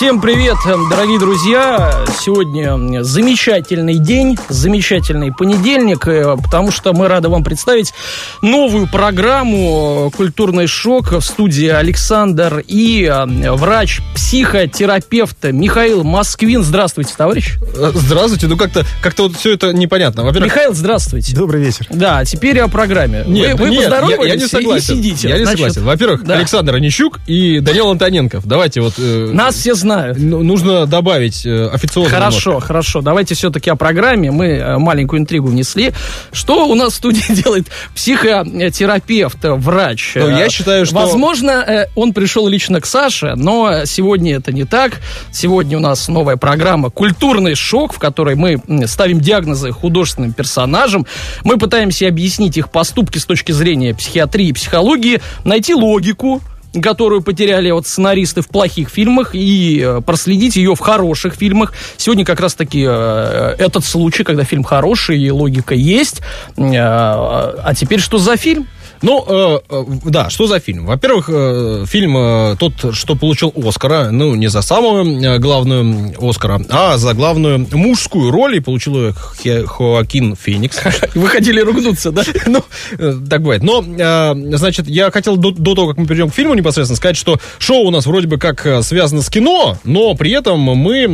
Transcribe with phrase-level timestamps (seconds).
[0.00, 0.56] Всем привет,
[0.88, 2.06] дорогие друзья!
[2.18, 7.92] Сегодня замечательный день, замечательный понедельник, э, потому что мы рады вам представить
[8.40, 16.62] новую программу «Культурный шок» в студии Александр и э, врач-психотерапевт Михаил Москвин.
[16.62, 17.56] Здравствуйте, товарищ.
[17.92, 18.46] Здравствуйте.
[18.46, 20.24] Ну как-то как вот все это непонятно.
[20.24, 20.50] Во-первых...
[20.50, 21.36] Михаил, здравствуйте.
[21.36, 21.86] Добрый вечер.
[21.90, 23.24] Да, теперь о программе.
[23.26, 24.94] Нет, вы, вы нет, поздоровались я, я не согласен.
[24.94, 25.28] и сидите.
[25.28, 25.84] Я не Значит, согласен.
[25.84, 26.36] Во-первых, да.
[26.36, 28.46] Александр Онищук и Данил Антоненков.
[28.46, 28.94] Давайте вот...
[28.96, 29.89] э, Нас все знают.
[30.16, 32.10] Ну, нужно добавить э, официозно.
[32.10, 32.66] Хорошо, немножко.
[32.68, 33.00] хорошо.
[33.02, 34.30] Давайте все-таки о программе.
[34.30, 35.92] Мы э, маленькую интригу внесли.
[36.32, 40.12] Что у нас в студии делает психотерапевт, врач?
[40.16, 44.64] Ну, я Э, считаю, что- Возможно, он пришел лично к Саше, но сегодня это не
[44.64, 45.00] так.
[45.32, 51.06] Сегодня у нас новая программа «Культурный шок», в которой мы ставим диагнозы художественным персонажам.
[51.44, 56.40] Мы пытаемся объяснить их поступки с точки зрения психиатрии и психологии, найти логику,
[56.82, 61.72] которую потеряли вот сценаристы в плохих фильмах и э, проследить ее в хороших фильмах.
[61.96, 66.20] Сегодня как раз-таки э, этот случай, когда фильм хороший и логика есть.
[66.56, 68.68] Э, а теперь что за фильм?
[69.02, 70.84] Ну, э, э, да, что за фильм?
[70.86, 76.60] Во-первых, э, фильм э, тот, что получил Оскара, ну, не за самую э, главную Оскара,
[76.68, 80.78] а за главную мужскую роль, и получил ее Хе- Хоакин Феникс.
[81.14, 82.22] Вы хотели ругнуться, да?
[82.46, 82.62] Ну,
[82.98, 83.62] э, так бывает.
[83.62, 87.16] Но, э, значит, я хотел до, до того, как мы перейдем к фильму непосредственно, сказать,
[87.16, 91.06] что шоу у нас вроде бы как связано с кино, но при этом мы,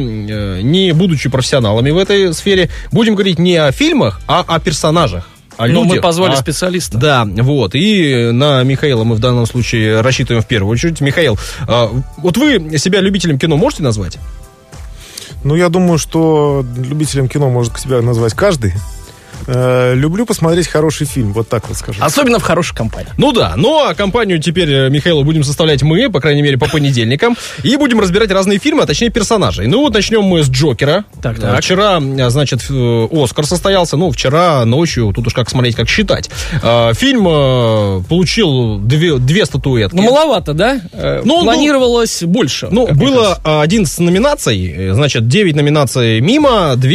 [0.63, 5.29] не будучи профессионалами в этой сфере, будем говорить не о фильмах, а о персонажах.
[5.57, 6.99] О Но мы людях, позвали о- специалиста.
[6.99, 7.75] Да, вот.
[7.75, 11.01] И на Михаила мы в данном случае рассчитываем в первую очередь.
[11.01, 14.19] Михаил, э, вот вы себя любителем кино можете назвать?
[15.45, 18.75] Ну, я думаю, что любителем кино может себя назвать каждый.
[19.47, 22.03] Э, люблю посмотреть хороший фильм, вот так вот скажу.
[22.03, 23.11] Особенно в хорошей компании.
[23.17, 26.69] Ну да, ну а компанию теперь э, Михаила будем составлять мы, по крайней мере, по
[26.69, 27.37] понедельникам.
[27.63, 29.67] И будем разбирать разные фильмы, а точнее персонажей.
[29.67, 31.05] Ну вот начнем мы с Джокера.
[31.23, 31.61] Так, Э, так.
[31.61, 32.63] Вчера, значит,
[33.13, 33.97] Оскар состоялся.
[33.97, 36.31] Ну, вчера ночью, тут уж как смотреть, как считать.
[36.95, 37.25] Фильм
[38.05, 39.95] получил две, две статуэтки.
[39.97, 40.81] Ну, маловато, да?
[40.93, 42.69] Ну, ну, Планировалось больше.
[42.71, 43.41] Ну, как мне было кажется.
[43.45, 46.89] а, 11 номинаций, значит, 9 номинаций мимо, 2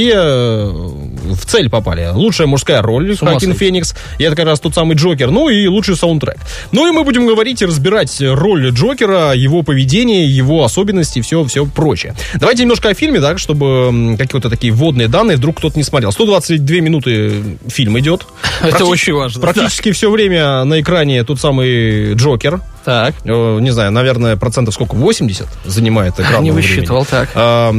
[1.34, 2.10] в цель попали.
[2.42, 3.54] Лучшая мужская роль, Хакин.
[3.54, 6.38] Феникс, и это как раз тот самый Джокер, ну и лучший саундтрек.
[6.72, 11.66] Ну и мы будем говорить и разбирать роль Джокера, его поведение, его особенности, все, все
[11.66, 12.16] прочее.
[12.36, 16.12] Давайте немножко о фильме, так, чтобы какие-то такие вводные данные, вдруг кто-то не смотрел.
[16.12, 18.26] 122 минуты фильм идет.
[18.62, 19.42] Это Практи- очень важно.
[19.42, 22.62] Практически все время на экране тот самый Джокер.
[22.84, 23.16] Так.
[23.24, 26.68] Э, не знаю, наверное, процентов сколько, 80 занимает экранного Не времени.
[26.76, 27.30] высчитывал, так.
[27.36, 27.72] А,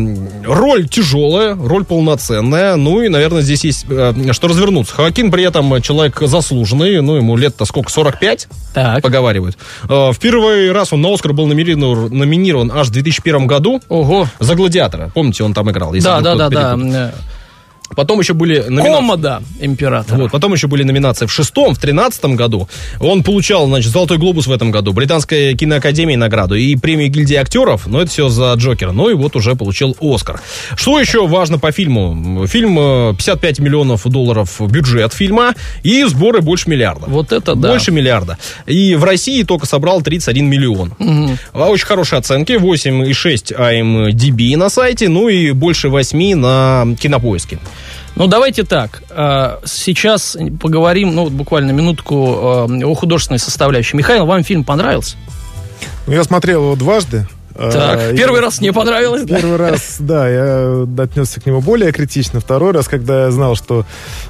[0.44, 4.94] роль тяжелая, роль полноценная, ну и, наверное, здесь есть э, что развернуться.
[4.94, 9.02] Хоакин при этом человек заслуженный, ну, ему лет-то сколько, 45, Так.
[9.02, 9.56] поговаривают.
[9.88, 14.28] Э, в первый раз он на Оскар был номинирован, номинирован аж в 2001 году Ого.
[14.38, 15.10] за «Гладиатора».
[15.14, 15.92] Помните, он там играл?
[16.00, 17.12] Да, да, да, да.
[17.92, 18.92] Э, Потом еще были номинации.
[18.92, 20.18] Комода императора.
[20.18, 22.68] Вот, потом еще были номинации в шестом, в тринадцатом году.
[23.00, 27.86] Он получал, значит, Золотой глобус в этом году, Британская киноакадемия награду и премию гильдии актеров,
[27.86, 28.92] но это все за Джокера.
[28.92, 30.40] Ну и вот уже получил Оскар.
[30.76, 32.46] Что еще важно по фильму?
[32.46, 37.06] Фильм э, 55 миллионов долларов бюджет фильма и сборы больше миллиарда.
[37.06, 37.70] Вот это да.
[37.70, 38.38] Больше миллиарда.
[38.66, 40.94] И в России только собрал 31 миллион.
[41.52, 42.52] А Очень хорошие оценки.
[42.52, 47.58] 8,6 IMDb на сайте, ну и больше 8 на кинопоиске.
[48.14, 49.02] Ну, давайте так.
[49.10, 53.96] э, Сейчас поговорим, ну, вот буквально минутку э, о художественной составляющей.
[53.96, 55.16] Михаил, вам фильм понравился?
[56.06, 57.26] Ну, я смотрел его дважды.
[57.56, 59.36] Так, Э, первый и- раз не понравилось, да?
[59.36, 62.40] Первый раз, да, я отнесся к нему более критично.
[62.40, 63.84] Второй раз, когда я знал, что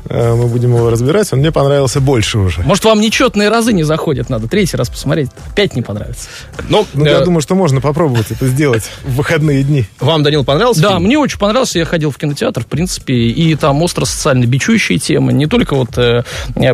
[0.09, 2.63] э, мы будем его разбирать, он мне понравился больше уже.
[2.63, 5.31] Может, вам нечетные разы не заходят, надо третий раз посмотреть.
[5.53, 6.29] Опять не понравится.
[6.69, 9.87] Но Ну, э, я думаю, что можно попробовать это сделать в выходные дни.
[10.01, 11.05] вам, Данил, понравился Да, фильм?
[11.05, 11.79] мне очень понравился.
[11.79, 16.25] Я ходил в кинотеатр, в принципе, и там остро-социально бичующие темы, не только вот э,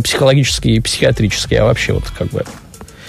[0.02, 2.44] психологические и психиатрические, а вообще вот как бы...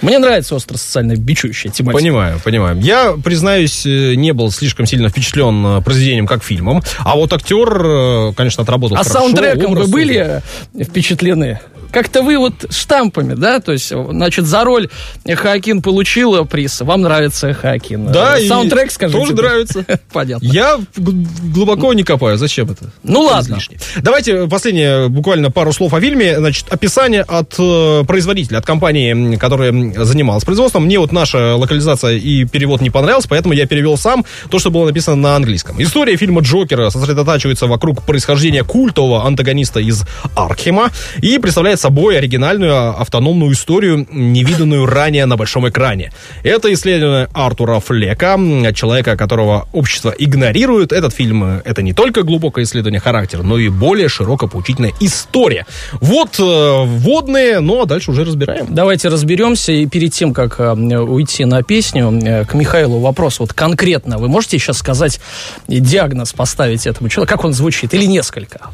[0.01, 2.01] Мне нравится остро-социально бичующая тематика.
[2.01, 2.79] Понимаю, понимаю.
[2.79, 6.81] Я, признаюсь, э, не был слишком сильно впечатлен э, произведением как фильмом.
[6.99, 9.19] А вот актер, э, конечно, отработал А хорошо.
[9.19, 10.41] саундтреком вы были
[10.81, 11.59] впечатлены?
[11.91, 13.59] Как-то вы вот штампами, да?
[13.59, 14.89] То есть, значит, за роль
[15.27, 16.81] Хоакин получил приз.
[16.81, 18.11] Вам нравится Хоакин.
[18.11, 19.19] Да, Э, Саундтрек, скажите.
[19.19, 19.85] тоже нравится.
[20.13, 20.45] Понятно.
[20.45, 22.37] Я глубоко не копаю.
[22.37, 22.91] Зачем это?
[23.03, 23.53] Ну Это ладно.
[23.53, 23.77] излишне.
[24.01, 26.37] Давайте последнее, буквально пару слов о фильме.
[26.37, 29.71] Значит, описание от э, производителя, от компании, которая
[30.05, 30.85] занималась производством.
[30.85, 34.85] Мне вот наша локализация и перевод не понравился, поэтому я перевел сам то, что было
[34.85, 35.81] написано на английском.
[35.81, 40.03] История фильма Джокера сосредотачивается вокруг происхождения культового антагониста из
[40.35, 40.89] Аркхема
[41.21, 46.11] и представляет собой оригинальную а, автономную историю, невиданную ранее на большом экране.
[46.43, 48.37] Это исследование Артура Флека,
[48.73, 50.91] человека, которого общество игнорирует.
[50.91, 55.65] Этот фильм э,— это не только глубокое исследование характера, но и более широко поучительная история.
[55.93, 58.67] Вот э, вводные, ну а дальше уже разбираем.
[58.69, 59.71] Давайте разберемся.
[59.71, 63.39] И перед тем, как э, уйти на песню, э, к Михаилу вопрос.
[63.39, 65.19] Вот конкретно вы можете сейчас сказать
[65.67, 67.35] диагноз поставить этому человеку?
[67.35, 67.93] Как он звучит?
[67.93, 68.69] Или несколько?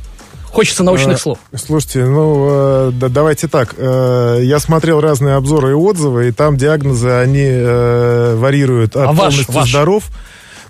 [0.56, 1.38] Хочется научных Э, слов.
[1.54, 3.76] Слушайте, ну, э, да- давайте так.
[3.78, 9.12] Э, Я смотрел разные обзоры и отзывы, и там диагнозы, они э, варируют от А
[9.12, 9.70] ваш- полностью ваш?
[9.70, 10.04] здоров.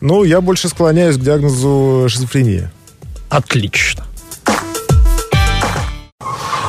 [0.01, 2.71] Ну, я больше склоняюсь к диагнозу шизофрения.
[3.29, 4.05] Отлично.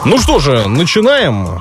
[0.04, 1.58] Ну что же, начинаем.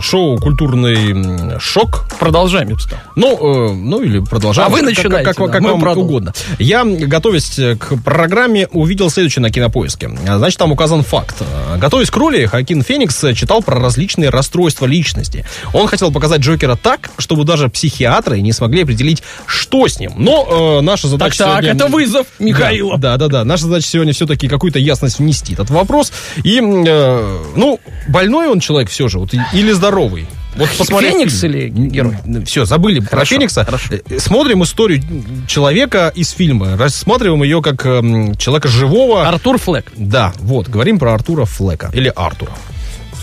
[0.00, 2.06] Шоу «Культурный шок».
[2.18, 3.00] Продолжаем, я бы сказал.
[3.14, 4.66] Ну, э, ну или продолжаем.
[4.66, 6.02] А вы Как- начинайте, Как, как- да, как вам продолжим.
[6.04, 6.34] угодно.
[6.58, 10.10] Я, готовясь к программе, увидел следующее на кинопоиске.
[10.24, 11.42] Значит, там указан факт.
[11.78, 15.44] Готовясь к роли, Хакин Феникс читал про различные расстройства личности.
[15.72, 20.12] Он хотел показать Джокера так, чтобы даже психиатры не смогли определить, что с ним.
[20.16, 22.98] Но э, наша Так, задача так, сегодня- это вызов Михаила.
[22.98, 23.44] Да, да, да.
[23.44, 26.12] Наша задача сегодня все-таки какую-то ясность внести этот вопрос.
[26.44, 27.78] И, э, ну,
[28.08, 30.26] больной он человек все же, вот, или здоровый.
[30.56, 32.16] Вот посмотрев Феникс или герой?
[32.46, 33.64] Все, забыли про Хорошо, Феникса.
[33.64, 33.94] хорошо.
[34.08, 35.02] Э, Смотрим историю
[35.46, 36.78] человека из фильма.
[36.78, 39.28] Рассматриваем ее как эм, человека живого.
[39.28, 39.92] Артур Флек.
[39.96, 41.90] Да, вот, говорим про Артура Флека.
[41.92, 42.52] Или Артура.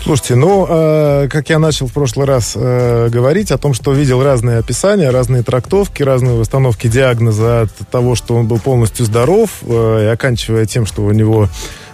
[0.04, 4.22] Слушайте, ну, э, как я начал в прошлый раз э, говорить о том, что видел
[4.22, 10.04] разные описания, разные трактовки, разные установки диагноза от того, что он был полностью здоров, э,
[10.04, 11.48] и оканчивая тем, что у него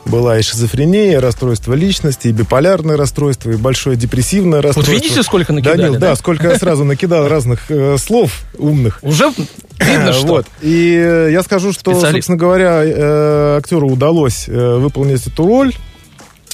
[0.04, 4.92] была и шизофрения, и расстройство личности, и биполярное расстройство, и большое депрессивное Вот расстройство.
[4.92, 5.98] видите, сколько накидали, Данил, да?
[6.00, 8.98] да, сколько я сразу накидал разных э, слов умных.
[9.02, 9.30] Уже
[9.78, 10.26] видно, что...
[10.26, 10.46] Вот.
[10.62, 12.12] И э, я скажу, что, Специалист.
[12.12, 15.74] собственно говоря, э, актеру удалось э, выполнить эту роль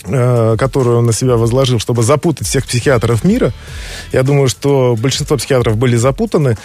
[0.03, 3.53] которую он на себя возложил, чтобы запутать всех психиатров мира.
[4.13, 6.57] Я думаю, что большинство психиатров были запутаны,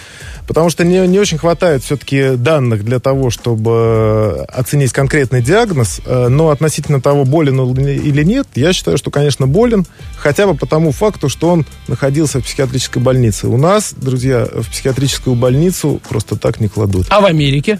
[0.46, 6.00] потому что не, не очень хватает все-таки данных для того, чтобы э, оценить конкретный диагноз,
[6.04, 9.86] э, но относительно того, болен он или нет, я считаю, что, конечно, болен,
[10.16, 13.48] хотя бы по тому факту, что он находился в психиатрической больнице.
[13.48, 17.06] У нас, друзья, в психиатрическую больницу просто так не кладут.
[17.10, 17.78] А в Америке?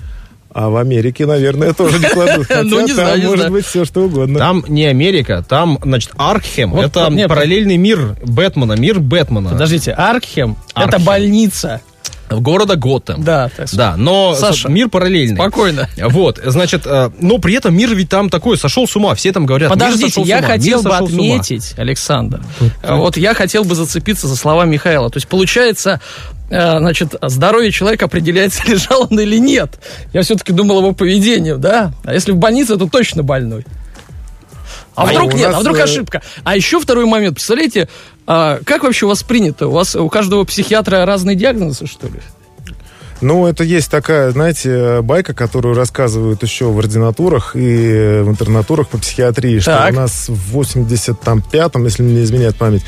[0.54, 2.46] А в Америке, наверное, тоже не кладут.
[2.48, 3.52] Хотя Ну, не там знаю, может знаю.
[3.52, 4.38] быть все, что угодно.
[4.38, 6.72] Там не Америка, там, значит, Аркхем.
[6.72, 9.50] Вот, это нет, параллельный мир Бэтмена, мир Бэтмена.
[9.50, 11.80] Подождите, Аркхем, это больница.
[12.30, 13.22] Города Готэм.
[13.22, 13.76] Да, так сказать.
[13.76, 15.36] Да, но Саша, мир параллельный.
[15.36, 15.88] Спокойно.
[15.98, 19.14] Вот, значит, э, но при этом мир ведь там такой, сошел с ума.
[19.14, 22.40] Все там говорят, мир Подождите, я ума, хотел мир бы отметить, Александр,
[22.82, 25.10] вот я хотел бы зацепиться за слова Михаила.
[25.10, 26.00] То есть, получается,
[26.52, 29.80] значит, здоровье человека определяется, лежал он или нет.
[30.12, 31.92] Я все-таки думал его поведению, да?
[32.04, 33.64] А если в больнице, то точно больной.
[34.94, 36.22] А, А вдруг нет, нас, а вдруг э, ошибка.
[36.44, 37.36] А еще второй момент.
[37.36, 37.88] Представляете,
[38.26, 39.68] а, как вообще у вас принято?
[39.68, 42.20] У вас у каждого психиатра разные диагнозы, что ли?
[43.22, 48.98] Ну, это есть такая, знаете, байка, которую рассказывают еще в ординатурах и в интернатурах по
[48.98, 49.92] психиатрии, что Так.
[49.92, 52.82] у нас в 85-м, если мне не изменяет память,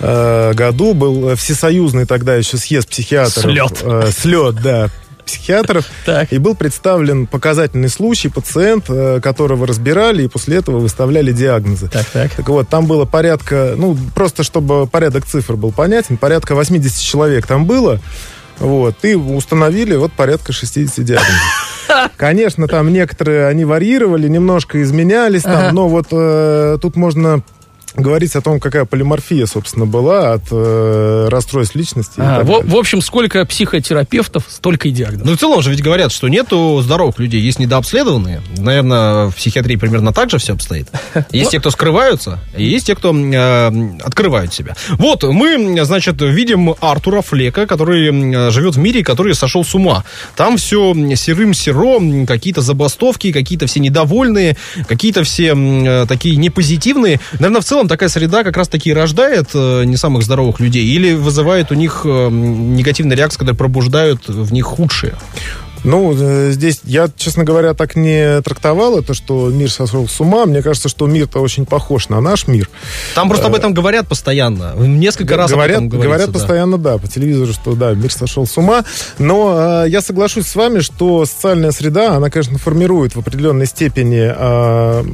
[0.00, 3.44] э, году был всесоюзный тогда еще съезд психиатров.
[3.44, 3.82] Слет.
[3.82, 4.90] Э, слет, да,
[5.24, 5.84] психиатров.
[6.04, 6.32] Так.
[6.32, 11.88] И был представлен показательный случай, пациент, э, которого разбирали, и после этого выставляли диагнозы.
[11.88, 12.32] Так, так.
[12.32, 17.46] Так вот, там было порядка, ну, просто чтобы порядок цифр был понятен, порядка 80 человек
[17.46, 18.00] там было.
[18.58, 21.70] Вот, и установили вот порядка 60 диагнозов.
[22.16, 25.72] Конечно, там некоторые, они варьировали, немножко изменялись там, Ага.
[25.72, 27.42] но вот э, тут можно
[27.96, 32.14] говорить о том, какая полиморфия, собственно, была от э, расстройств личности.
[32.18, 32.64] А, в, далее.
[32.64, 35.26] в общем, сколько психотерапевтов, столько и диагнозов.
[35.26, 38.42] Ну, в целом же ведь говорят, что нету здоровых людей, есть недообследованные.
[38.56, 40.88] Наверное, в психиатрии примерно так же все обстоит.
[41.30, 43.70] Есть те, кто скрываются, и есть те, кто э,
[44.02, 44.74] открывают себя.
[44.92, 50.04] Вот, мы, значит, видим Артура Флека, который живет в мире, который сошел с ума.
[50.36, 54.56] Там все серым-серо, м, какие-то забастовки, какие-то все недовольные,
[54.88, 57.20] какие-то все э, такие непозитивные.
[57.34, 61.70] Наверное, в целом такая среда как раз-таки рождает э, не самых здоровых людей или вызывает
[61.70, 65.14] у них э, негативные реакции, которые пробуждают в них худшие.
[65.84, 70.46] Ну, э, здесь я, честно говоря, так не трактовал это, что мир сошел с ума.
[70.46, 72.70] Мне кажется, что мир-то очень похож на наш мир.
[73.14, 74.72] Там просто об этом говорят постоянно.
[74.76, 76.32] Несколько раз об говорят, этом говорится, говорят да.
[76.32, 78.84] постоянно, да, по телевизору, что да, мир сошел с ума.
[79.18, 84.32] Но э, я соглашусь с вами, что социальная среда, она, конечно, формирует в определенной степени
[84.34, 85.04] э,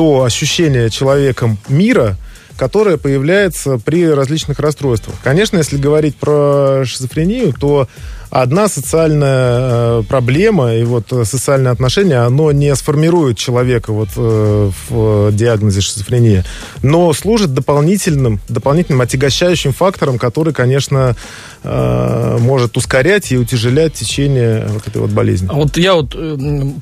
[0.00, 2.16] то ощущение человеком мира,
[2.56, 5.14] которое появляется при различных расстройствах.
[5.22, 7.86] Конечно, если говорить про шизофрению, то
[8.30, 14.70] одна социальная э, проблема и вот э, социальное отношение, оно не сформирует человека вот э,
[14.88, 16.46] в диагнозе шизофрения,
[16.82, 21.14] но служит дополнительным, дополнительным отягощающим фактором, который, конечно,
[21.62, 25.46] может ускорять и утяжелять течение вот этой вот болезни.
[25.50, 26.16] А вот я вот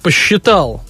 [0.03, 0.85] посчитал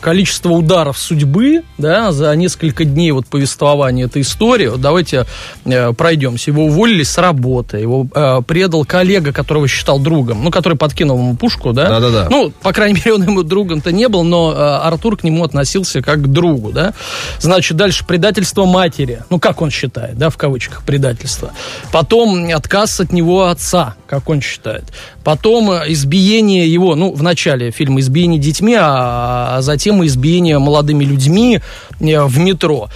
[0.00, 4.66] количество ударов судьбы, да, за несколько дней вот повествования этой истории.
[4.66, 5.26] Вот давайте
[5.64, 6.50] э, пройдемся.
[6.50, 11.36] Его уволили с работы, его э, предал коллега, которого считал другом, ну, который подкинул ему
[11.36, 11.88] пушку, да?
[11.88, 12.28] Да-да-да.
[12.28, 16.02] Ну, по крайней мере, он ему другом-то не был, но э, Артур к нему относился
[16.02, 16.94] как к другу, да?
[17.38, 21.52] Значит, дальше предательство матери, ну, как он считает, да, в кавычках предательство.
[21.92, 24.84] Потом отказ от него отца, как он считает.
[25.24, 31.04] Потом э, избиение его, ну, в начале фильма избиение детьми, а а затем избиение молодыми
[31.04, 31.60] людьми
[32.00, 32.88] э, в метро.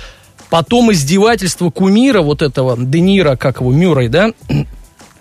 [0.49, 4.31] Потом издевательство кумира вот этого Денира, как его, Мюррей, да,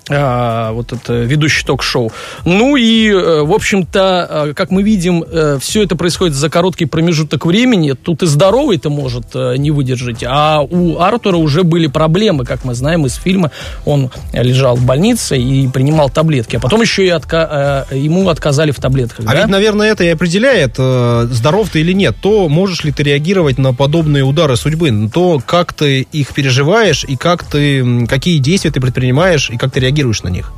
[0.10, 2.12] а, вот это ведущий ток-шоу.
[2.44, 6.86] Ну и, э, в общем-то, э, как мы видим, э, все это происходит за короткий
[6.86, 7.94] промежуток времени.
[7.94, 10.24] Тут и здоровый-то может не выдержать.
[10.24, 13.52] А у Артура уже были проблемы, как мы знаем из фильма.
[13.86, 16.58] Он лежал в больнице и принимал таблетки.
[16.58, 17.88] А потом еще и отка...
[17.92, 19.26] ему отказали в таблетках.
[19.26, 19.42] А да?
[19.42, 22.16] ведь, наверное, это и определяет, здоров ты или нет.
[22.22, 25.10] То, можешь ли ты реагировать на подобные удары судьбы.
[25.12, 29.80] То, как ты их переживаешь и как ты, какие действия ты предпринимаешь и как ты
[29.80, 30.52] реагируешь реагируешь на них?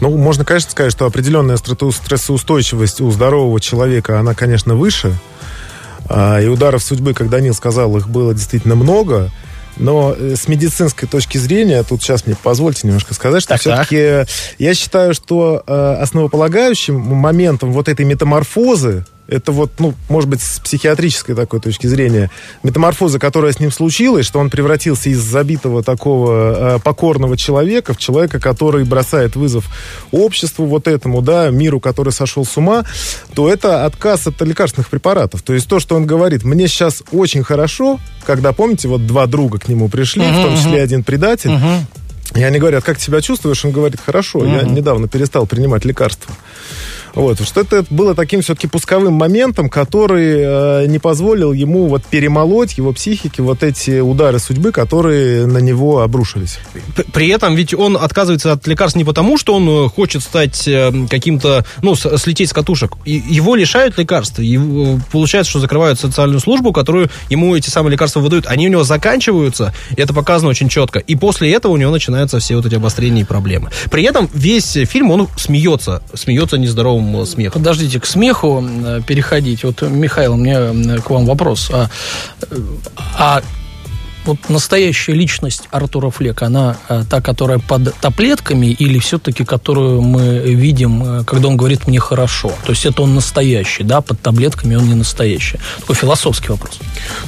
[0.00, 5.14] Ну, можно, конечно, сказать, что определенная стрессоустойчивость у здорового человека, она, конечно, выше.
[6.08, 9.30] А, и ударов судьбы, как Данил сказал, их было действительно много.
[9.76, 14.26] Но э, с медицинской точки зрения, тут сейчас мне позвольте немножко сказать, что все-таки
[14.58, 20.60] я считаю, что э, основополагающим моментом вот этой метаморфозы это вот, ну, может быть, с
[20.60, 22.30] психиатрической такой точки зрения,
[22.62, 27.98] метаморфоза, которая с ним случилась, что он превратился из забитого такого э, покорного человека в
[27.98, 29.66] человека, который бросает вызов
[30.10, 32.84] обществу вот этому, да, миру, который сошел с ума,
[33.34, 35.42] то это отказ от лекарственных препаратов.
[35.42, 39.58] То есть то, что он говорит, мне сейчас очень хорошо, когда, помните, вот два друга
[39.58, 40.82] к нему пришли, uh-huh, в том числе uh-huh.
[40.82, 41.80] один предатель, uh-huh.
[42.34, 43.64] и они говорят, как ты себя чувствуешь?
[43.64, 44.62] Он говорит, хорошо, uh-huh.
[44.62, 46.34] я недавно перестал принимать лекарства.
[47.14, 52.78] Вот, что это было таким все-таки пусковым моментом, который э, не позволил ему вот перемолоть
[52.78, 56.58] его психике вот эти удары судьбы, которые на него обрушились.
[57.12, 60.92] При этом ведь он отказывается от лекарств не потому, что он э, хочет стать э,
[61.08, 62.94] каким-то, ну, слететь с катушек.
[63.04, 64.38] Его лишают лекарств.
[64.38, 68.46] И э, получается, что закрывают социальную службу, которую ему эти самые лекарства выдают.
[68.46, 70.98] Они у него заканчиваются, и это показано очень четко.
[70.98, 73.70] И после этого у него начинаются все вот эти обострения и проблемы.
[73.90, 77.62] При этом весь фильм, он смеется, смеется нездоровым здоровым смехом.
[77.62, 79.64] Подождите, к смеху э, переходить.
[79.64, 81.70] Вот, Михаил, у меня к вам вопрос.
[81.72, 81.88] А,
[83.18, 83.42] а
[84.24, 90.38] вот настоящая личность Артура Флека, она а, та, которая под таблетками, или все-таки которую мы
[90.38, 92.52] видим, э, когда он говорит «мне хорошо»?
[92.64, 95.58] То есть это он настоящий, да, под таблетками он не настоящий.
[95.80, 96.78] Такой философский вопрос.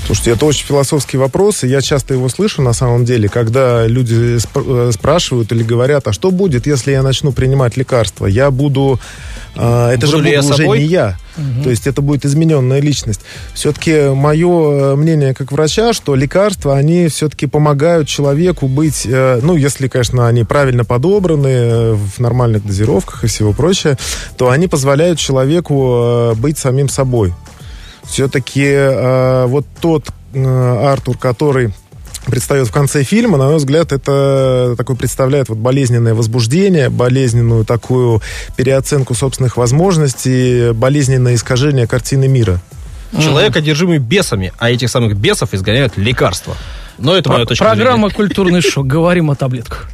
[0.06, 4.36] Слушайте, это очень философский вопрос, и я часто его слышу на самом деле, когда люди
[4.36, 8.26] сп- спрашивают или говорят, а что будет, если я начну принимать лекарства?
[8.26, 9.00] Я буду
[9.56, 10.78] а, это Буду же буду уже собой?
[10.80, 11.16] не я.
[11.36, 11.64] Угу.
[11.64, 13.20] То есть это будет измененная личность.
[13.54, 19.56] Все-таки мое э, мнение как врача, что лекарства, они все-таки помогают человеку быть, э, ну,
[19.56, 23.96] если, конечно, они правильно подобраны, э, в нормальных дозировках и всего прочее,
[24.36, 27.34] то они позволяют человеку быть самим собой.
[28.04, 31.72] Все-таки вот тот Артур, который
[32.24, 38.22] предстает в конце фильма, на мой взгляд, это такой представляет вот болезненное возбуждение, болезненную такую
[38.56, 42.60] переоценку собственных возможностей, болезненное искажение картины мира.
[43.20, 46.56] Человек, одержимый бесами, а этих самых бесов изгоняют лекарства.
[46.98, 48.14] Но это моя точка Программа зрения.
[48.14, 48.86] «Культурный шок».
[48.86, 49.88] Говорим о таблетках.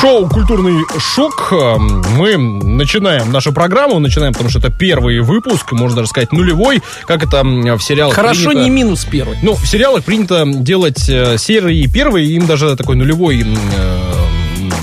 [0.00, 1.52] Шоу «Культурный шок».
[1.52, 7.22] Мы начинаем нашу программу, начинаем, потому что это первый выпуск, можно даже сказать нулевой, как
[7.22, 8.64] это в сериалах Хорошо, принято...
[8.64, 9.36] не минус первый.
[9.42, 13.98] Ну, в сериалах принято делать э, серии первые, им даже такой нулевой э,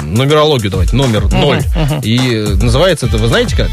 [0.04, 1.58] нумерологию давать, номер ноль.
[1.58, 2.02] Uh-huh, uh-huh.
[2.04, 3.72] И называется это, вы знаете как?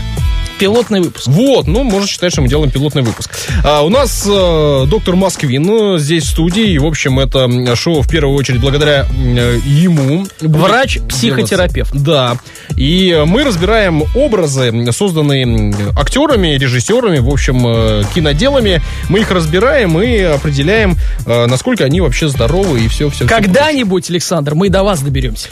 [0.59, 1.27] Пилотный выпуск.
[1.27, 3.31] Вот, ну, можно считать, что мы делаем пилотный выпуск.
[3.65, 6.73] А, у нас э, доктор Москвин здесь в студии.
[6.73, 10.27] И, в общем, это шоу в первую очередь благодаря э, ему.
[10.41, 11.93] Врач-психотерапевт.
[11.95, 12.39] Да.
[12.77, 18.83] И мы разбираем образы, созданные актерами, режиссерами, в общем, э, киноделами.
[19.09, 20.97] Мы их разбираем и определяем,
[21.27, 23.27] э, насколько они вообще здоровы и все, все.
[23.27, 25.49] Когда-нибудь, Александр, мы до вас доберемся.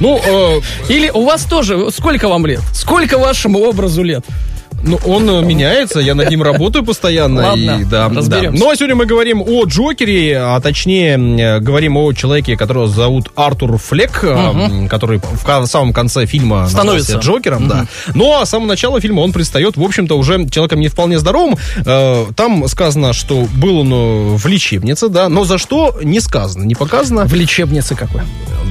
[0.00, 0.60] Ну, э...
[0.88, 2.60] или у вас тоже, сколько вам лет?
[2.74, 4.24] Сколько вашему образу лет?
[4.86, 7.42] Ну, он э, меняется, я над ним работаю постоянно.
[7.48, 8.50] Ладно, и, да, да.
[8.52, 13.30] Ну, а сегодня мы говорим о Джокере, а точнее э, говорим о человеке, которого зовут
[13.34, 17.18] Артур Флек, э, который в самом конце фильма Становится.
[17.18, 17.86] Джокером, да.
[18.14, 21.56] Но с самого начала фильма он предстает, в общем-то, уже человеком не вполне здоровым.
[21.84, 26.74] Э, Там сказано, что был он в лечебнице, да, но за что не сказано, не
[26.74, 27.24] показано.
[27.24, 28.22] В лечебнице какой?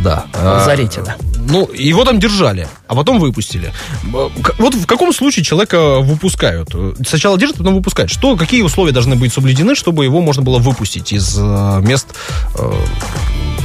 [0.04, 0.26] Да.
[0.34, 1.16] В А, Зарете, да.
[1.48, 3.74] Ну, его там держали, а потом выпустили.
[4.04, 6.76] Вот в каком случае человека выпускают?
[7.06, 8.12] Сначала держат, потом выпускают.
[8.12, 12.08] Что, какие условия должны быть соблюдены, чтобы его можно было выпустить из э, мест
[12.56, 12.74] э,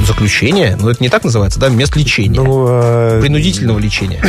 [0.07, 0.77] заключения?
[0.81, 1.69] Ну, это не так называется, да?
[1.69, 2.41] Мест лечения.
[2.41, 4.23] Ну, э, Принудительного лечения.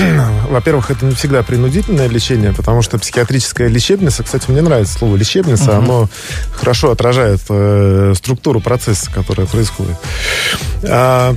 [0.50, 5.78] Во-первых, это не всегда принудительное лечение, потому что психиатрическая лечебница, кстати, мне нравится слово лечебница,
[5.78, 6.10] оно
[6.54, 9.96] хорошо отражает э, структуру процесса, которая происходит.
[10.84, 11.36] А,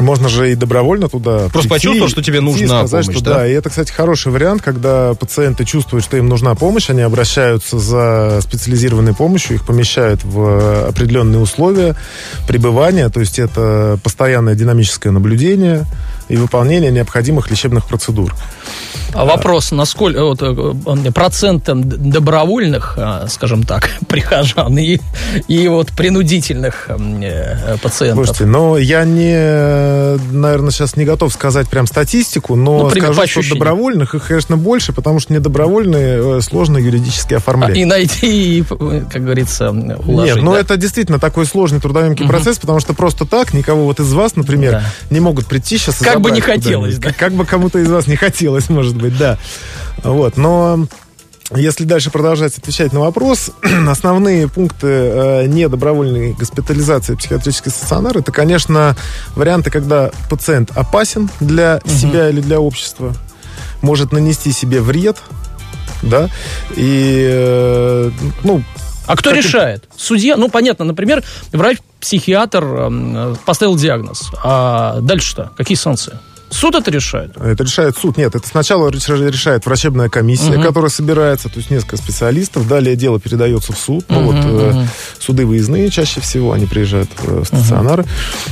[0.00, 3.46] можно же и добровольно туда Просто прийти, почувствовал, что тебе нужна сказать, помощь, что да?
[3.46, 8.40] И это, кстати, хороший вариант, когда пациенты чувствуют, что им нужна помощь, они обращаются за
[8.42, 11.96] специализированной помощью, их помещают в определенные условия
[12.46, 15.86] пребывания, то есть это постоянное динамическое наблюдение
[16.30, 18.34] и выполнение необходимых лечебных процедур.
[19.12, 24.98] А вопрос, насколько вот, э, процентом д- добровольных, а, скажем так, прихожан и,
[25.48, 28.26] и вот принудительных э, пациентов?
[28.26, 29.34] Слушайте, но я не,
[30.32, 34.92] наверное, сейчас не готов сказать прям статистику, но Ну, скажу, что добровольных их, конечно, больше,
[34.92, 37.76] потому что недобровольные э, сложно юридически оформлять.
[37.76, 40.36] И найти, и, э, как говорится, уложить.
[40.36, 40.60] Нет, ну да?
[40.60, 44.72] это действительно такой сложный трудоемкий процесс, потому что просто так никого вот из вас, например,
[44.72, 44.84] Да.
[45.10, 47.12] не могут прийти сейчас и Как бы не хотелось, да.
[47.12, 49.38] Как бы кому-то из вас не хотелось, может быть, да.
[50.02, 50.86] Вот, но
[51.54, 53.50] если дальше продолжать отвечать на вопрос,
[53.88, 58.96] основные пункты э, недобровольной госпитализации в психиатрический стационар, это, конечно,
[59.34, 63.14] варианты, когда пациент опасен для себя или для общества,
[63.82, 65.16] может нанести себе вред,
[66.02, 66.28] да,
[66.76, 68.10] и, э,
[68.44, 68.62] ну,
[69.10, 69.84] А кто как решает?
[69.96, 70.36] Судья?
[70.36, 74.30] Ну, понятно, например, врач-психиатр м, поставил диагноз.
[74.44, 75.50] А дальше что?
[75.56, 76.16] Какие санкции?
[76.50, 77.36] Суд это решает?
[77.36, 78.16] Это решает суд.
[78.16, 80.62] Нет, это сначала реш- решает врачебная комиссия, Мгм.
[80.64, 82.66] которая собирается, то есть несколько специалистов.
[82.68, 84.04] Далее дело передается в суд.
[84.08, 84.86] Ну вот Мгм, э,
[85.18, 88.04] суды выездные чаще всего, они приезжают э, в стационары.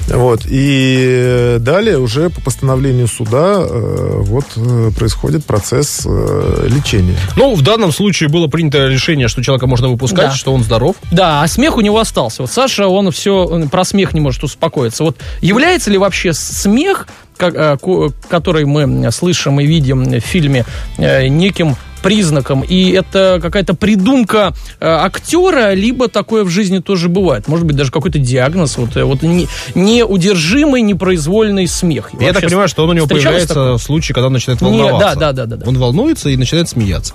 [0.09, 0.43] Вот.
[0.47, 7.17] И далее уже по постановлению суда э, вот э, происходит процесс э, лечения.
[7.37, 10.33] Ну, в данном случае было принято решение, что человека можно выпускать, Да.
[10.35, 10.97] что он здоров.
[11.11, 12.42] Да, а смех у него остался.
[12.42, 15.03] Вот Саша, он все про смех не может успокоиться.
[15.05, 17.07] Вот является ли вообще смех,
[17.38, 20.64] который мы слышим и видим в фильме,
[20.98, 27.48] э, неким признаком, и это какая-то придумка э, актера, либо такое в жизни тоже бывает.
[27.48, 32.11] Может быть, даже какой-то диагноз, вот, э, вот не- неудержимый, непроизвольный смех.
[32.20, 33.79] Я так понимаю, что он у него появляется такое?
[33.79, 35.18] в случае, когда он начинает Не, волноваться.
[35.18, 35.68] да, да, да, да, да.
[35.68, 37.14] Он волнуется и начинает смеяться.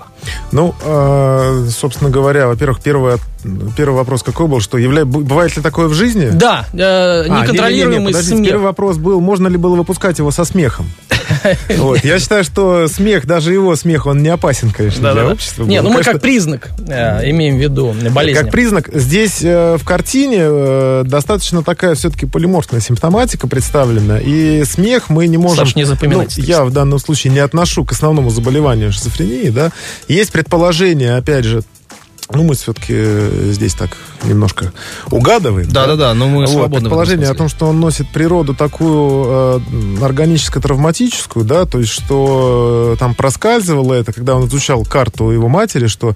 [0.52, 3.18] Ну, э, собственно говоря, во-первых, первый,
[3.76, 5.06] первый вопрос какой был, что явля...
[5.06, 6.30] бывает ли такое в жизни?
[6.32, 8.50] Да, э, А, неконтролируемый подождите, смех.
[8.50, 10.90] Первый вопрос был, можно ли было выпускать его со смехом?
[11.78, 12.04] Вот.
[12.04, 15.34] Я считаю, что смех, даже его смех, он не опасен, конечно, для Да-да-да.
[15.34, 15.64] общества.
[15.66, 15.84] Не, был.
[15.84, 18.42] ну мы Конечно, как признак э, имеем в виду болезни.
[18.42, 25.10] как признак, здесь э, в картине э, достаточно такая все-таки полиморфная симптоматика представлена, и смех
[25.10, 25.66] мы не можем...
[25.66, 29.72] Саш, не запоминайте Ну, я в данном случае не отношу к основному заболеванию шизофрении, да.
[30.08, 31.64] Есть предположение, опять же,
[32.32, 34.72] ну, мы все-таки здесь так немножко
[35.12, 35.70] угадываем.
[35.70, 39.60] Да-да-да, но мы Вот, предположение о том, что он носит природу такую э,
[40.02, 45.88] органическо-травматическую, да, то есть что э, там проскальзывало это, когда он изучал карту его матери,
[45.88, 46.16] что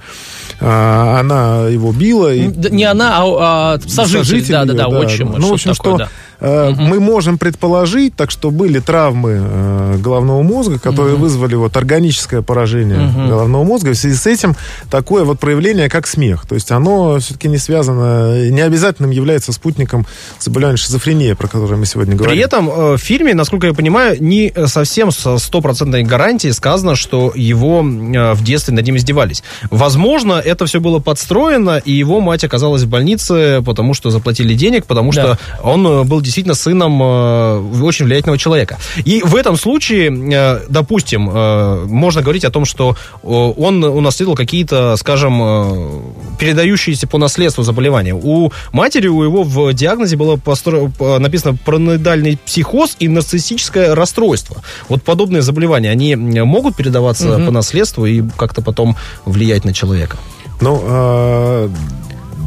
[0.59, 2.33] э, она его била.
[2.33, 5.33] И, Не она, а, а сожитель, сожитель да, да, да, её, отчим.
[5.37, 6.09] Ну, в общем, такое, что да.
[6.39, 12.41] Э, мы можем предположить, так что были травмы э, головного мозга, которые вызвали вот органическое
[12.41, 13.29] поражение Мгм.
[13.29, 13.91] головного мозга.
[13.91, 14.55] В связи с этим
[14.89, 16.45] такое вот проявление, как смех.
[16.47, 20.05] То есть оно все-таки не связано, не обязательным является спутником
[20.39, 22.35] заболевания шизофрения, про которое мы сегодня говорим.
[22.35, 27.31] При этом э, в фильме, насколько я понимаю, не совсем со стопроцентной гарантией сказано, что
[27.35, 29.43] его э, в детстве над ним издевались.
[29.71, 34.85] Возможно, это все было подстроено, и его мать оказалась в больнице, потому что заплатили денег,
[34.85, 35.21] потому Да.
[35.35, 38.77] что он э, был действительно сыном э, очень влиятельного человека.
[39.05, 44.35] И в этом случае, э, допустим, э, можно говорить о том, что э, он унаследовал
[44.35, 45.99] какие-то, скажем, э,
[46.39, 48.13] передающиеся по наследству заболевания.
[48.13, 54.57] У матери, у его в диагнозе было постро- написано параноидальный психоз и нарциссическое расстройство.
[54.89, 57.45] Вот подобные заболевания, они могут передаваться Мгм.
[57.45, 60.17] по наследству и как-то потом влиять на человека?
[60.61, 61.69] Ну, э,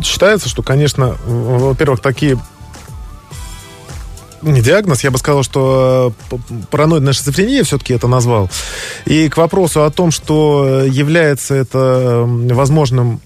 [0.05, 2.39] считается, что, конечно, во-первых, такие
[4.43, 6.37] не диагноз, я бы сказал, что э,
[6.71, 8.51] параноидная шизофрения все-таки это назвал.
[9.07, 13.21] И к вопросу о том, что является это возможным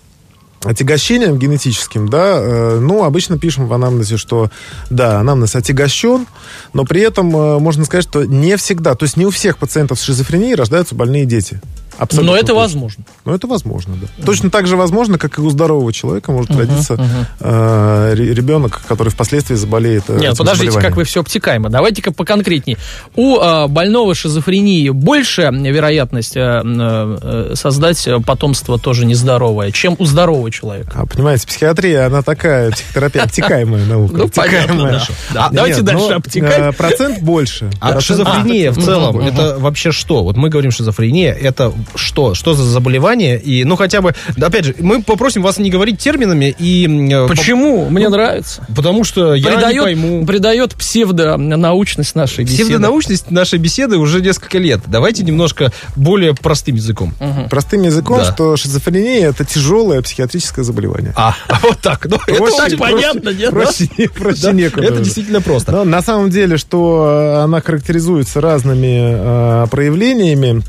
[0.65, 4.51] отягощением генетическим, да, э, ну, обычно пишем в анамнезе, что,
[4.91, 6.27] да, анамнез отягощен,
[6.73, 10.01] но при этом э, можно сказать, что не всегда, то есть не у всех пациентов
[10.01, 11.61] с шизофренией рождаются больные дети.
[11.99, 12.61] Абсолютно Но это точно.
[12.61, 13.05] возможно.
[13.25, 14.07] Но это возможно, да.
[14.19, 14.27] Угу.
[14.27, 17.03] Точно так же возможно, как и у здорового человека может угу, родиться угу.
[17.41, 20.05] Э, ребенок, который впоследствии заболеет.
[20.09, 21.71] Э, Нет, подождите, как вы все обтекаемо.
[21.71, 22.79] Давайте-ка поконкретнее.
[23.15, 30.51] У э, больного шизофрении больше вероятность э, э, создать потомство тоже нездоровое, чем у здорового
[30.51, 30.91] человека.
[30.95, 34.17] А, понимаете, психиатрия, она такая, психотерапия обтекаемая наука.
[34.17, 35.03] Ну, понятно,
[35.35, 36.59] а, Давайте дальше ну, обтекать.
[36.59, 37.71] Э, процент больше.
[37.81, 40.23] А шизофрения в целом, это вообще что?
[40.23, 42.35] Вот мы говорим шизофрения, это что?
[42.35, 43.41] Что за заболевание?
[43.41, 46.87] И, ну, хотя бы, опять же, мы попросим вас не говорить терминами и...
[47.13, 47.85] Э, Почему?
[47.85, 47.91] По...
[47.91, 48.67] Мне ну, нравится.
[48.75, 50.27] Потому что придает, я не пойму...
[50.27, 52.65] Придает псевдонаучность нашей беседы.
[52.65, 54.81] Псевдонаучность нашей беседы уже несколько лет.
[54.87, 57.15] Давайте немножко более простым языком.
[57.21, 57.49] Угу.
[57.51, 58.33] Простым языком, да.
[58.33, 61.13] что шизофрения это тяжелое психиатрическое заболевание.
[61.17, 62.07] А, вот так.
[62.07, 63.51] Ну, это так понятно, нет?
[63.51, 64.53] Проще, проще да?
[64.53, 64.87] некуда.
[64.87, 65.73] Это действительно просто.
[65.73, 70.63] Но на самом деле, что она характеризуется разными э, проявлениями,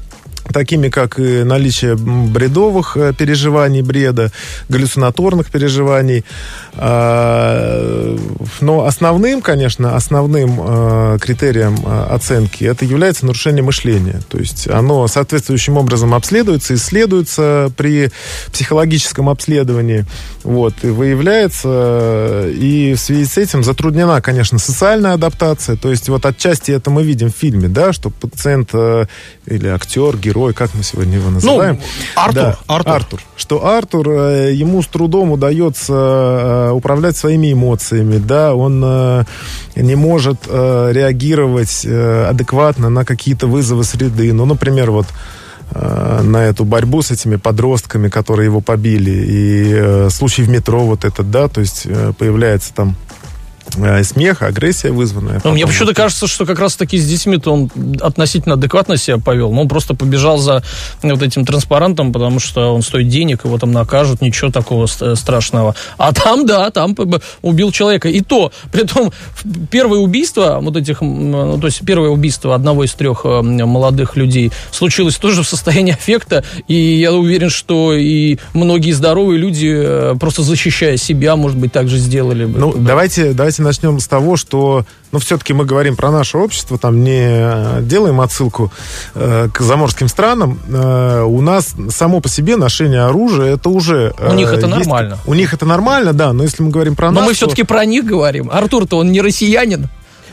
[0.56, 4.32] такими как и наличие бредовых э, переживаний, бреда,
[4.70, 6.24] галлюцинаторных переживаний.
[6.76, 8.18] А,
[8.62, 14.22] но основным, конечно, основным э, критерием э, оценки это является нарушение мышления.
[14.30, 18.12] То есть оно соответствующим образом обследуется, исследуется при
[18.54, 20.06] психологическом обследовании,
[20.46, 25.76] вот, и выявляется, и в связи с этим затруднена, конечно, социальная адаптация.
[25.76, 30.45] То есть вот отчасти это мы видим в фильме, да, что пациент или актер, герой
[30.46, 31.76] герой, как мы сегодня его называем?
[31.76, 32.94] Ну, Артур, да, Артур.
[32.94, 33.22] Артур.
[33.36, 39.24] Что Артур, э, ему с трудом удается э, управлять своими эмоциями, да, он э,
[39.76, 44.32] не может реагировать адекватно на какие-то вызовы среды.
[44.34, 45.08] Ну, например, вот
[45.74, 49.26] на эту борьбу с этими подростками, которые его побили.
[49.28, 52.96] И случай в метро вот этот, да, то есть появляется там
[54.04, 55.42] смех, агрессия вызванная.
[55.44, 59.52] Ну, мне почему-то кажется, что как раз-таки с детьми-то он относительно адекватно себя повел.
[59.52, 60.64] Ну, он просто побежал за
[61.02, 65.76] вот этим транспарантом, потому что он стоит денег, его там накажут, ничего такого страшного.
[65.98, 66.96] А там, да, там
[67.42, 68.10] убил человека.
[68.10, 69.12] И то, при том,
[69.70, 74.52] первое убийство вот этих, ну, то есть первое убийство одного из трех э, молодых людей
[74.72, 80.44] случилось тоже в состоянии аффекта, и я уверен, что и многие здоровые люди, э, просто
[80.44, 82.60] защищая себя, может быть, так же сделали бы.
[82.60, 87.04] Ну, давайте, давайте начнем с того, что, ну, все-таки мы говорим про наше общество, там
[87.04, 88.72] не э, делаем отсылку
[89.14, 90.60] э, к заморским странам.
[90.68, 94.14] Э, у нас само по себе ношение оружия, это уже...
[94.18, 95.18] Э, у них это есть, нормально.
[95.26, 97.22] У них это нормально, да, но если мы говорим про но нас...
[97.22, 98.50] Но мы все-таки про них говорим.
[98.52, 99.90] Артур-то он не россиянин.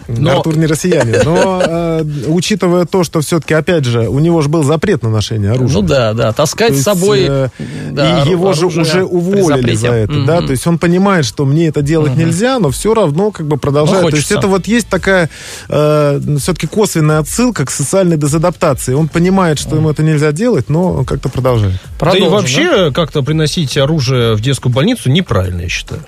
[0.09, 0.38] Но...
[0.38, 1.21] Артур не россиянин.
[1.25, 5.53] Но э, учитывая то, что все-таки, опять же, у него же был запрет на ношение
[5.53, 5.81] оружия.
[5.81, 7.27] Ну да, да, таскать с собой...
[7.29, 7.49] Э,
[7.91, 10.27] да, и его же уже уволили за это, mm-hmm.
[10.27, 12.25] да, то есть он понимает, что мне это делать mm-hmm.
[12.25, 14.05] нельзя, но все равно как бы продолжает.
[14.05, 15.29] Ну, то есть это вот есть такая
[15.69, 18.95] э, все-таки косвенная отсылка к социальной дезадаптации.
[18.95, 19.77] Он понимает, что mm-hmm.
[19.77, 21.81] ему это нельзя делать, но как-то продолжает.
[21.99, 22.91] Продолжим, да и вообще да?
[22.91, 26.03] как-то приносить оружие в детскую больницу неправильно, я считаю.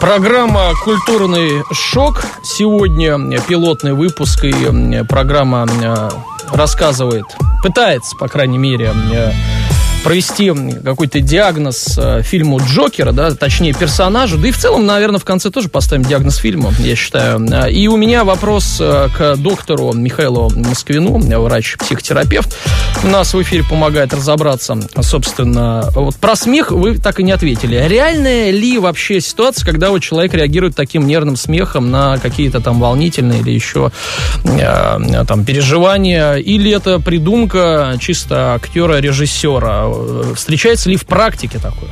[0.00, 2.24] Программа «Культурный шок».
[2.42, 5.66] Сегодня пилотный выпуск, и программа
[6.50, 7.24] рассказывает,
[7.62, 8.92] пытается, по крайней мере,
[10.04, 10.52] провести
[10.84, 15.50] какой-то диагноз э, фильму Джокера, да, точнее персонажу, да и в целом, наверное, в конце
[15.50, 17.40] тоже поставим диагноз фильму, я считаю.
[17.50, 22.54] Э, и у меня вопрос э, к доктору Михаилу Москвину, врач-психотерапевт.
[23.02, 27.82] У нас в эфире помогает разобраться, собственно, вот про смех вы так и не ответили.
[27.88, 33.40] Реальная ли вообще ситуация, когда вот человек реагирует таким нервным смехом на какие-то там волнительные
[33.40, 33.90] или еще
[34.44, 39.93] там переживания, или это придумка чисто актера-режиссера?
[40.34, 41.90] Встречается ли в практике такое?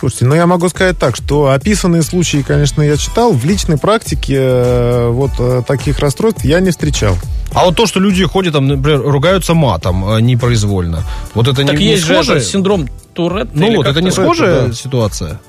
[0.00, 3.32] Слушайте, ну я могу сказать так, что описанные случаи, конечно, я читал.
[3.32, 7.16] В личной практике э, вот э, таких расстройств я не встречал.
[7.52, 11.78] А вот то, что люди ходят, там, например, ругаются матом э, непроизвольно, вот это так
[11.78, 12.40] не, есть не схоже?
[12.40, 13.50] Же синдром Туретта?
[13.52, 14.72] Ну вот, это не схожая да.
[14.72, 15.40] ситуация?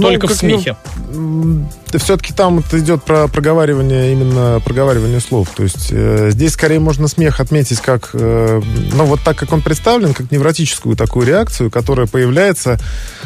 [0.00, 0.76] Только ну, в смехе.
[1.12, 5.50] Ну, все-таки там это идет про проговаривание, именно проговаривание слов.
[5.54, 8.60] То есть э, здесь скорее можно смех отметить как, э,
[8.92, 12.78] ну вот так как он представлен, как невротическую такую реакцию, которая появляется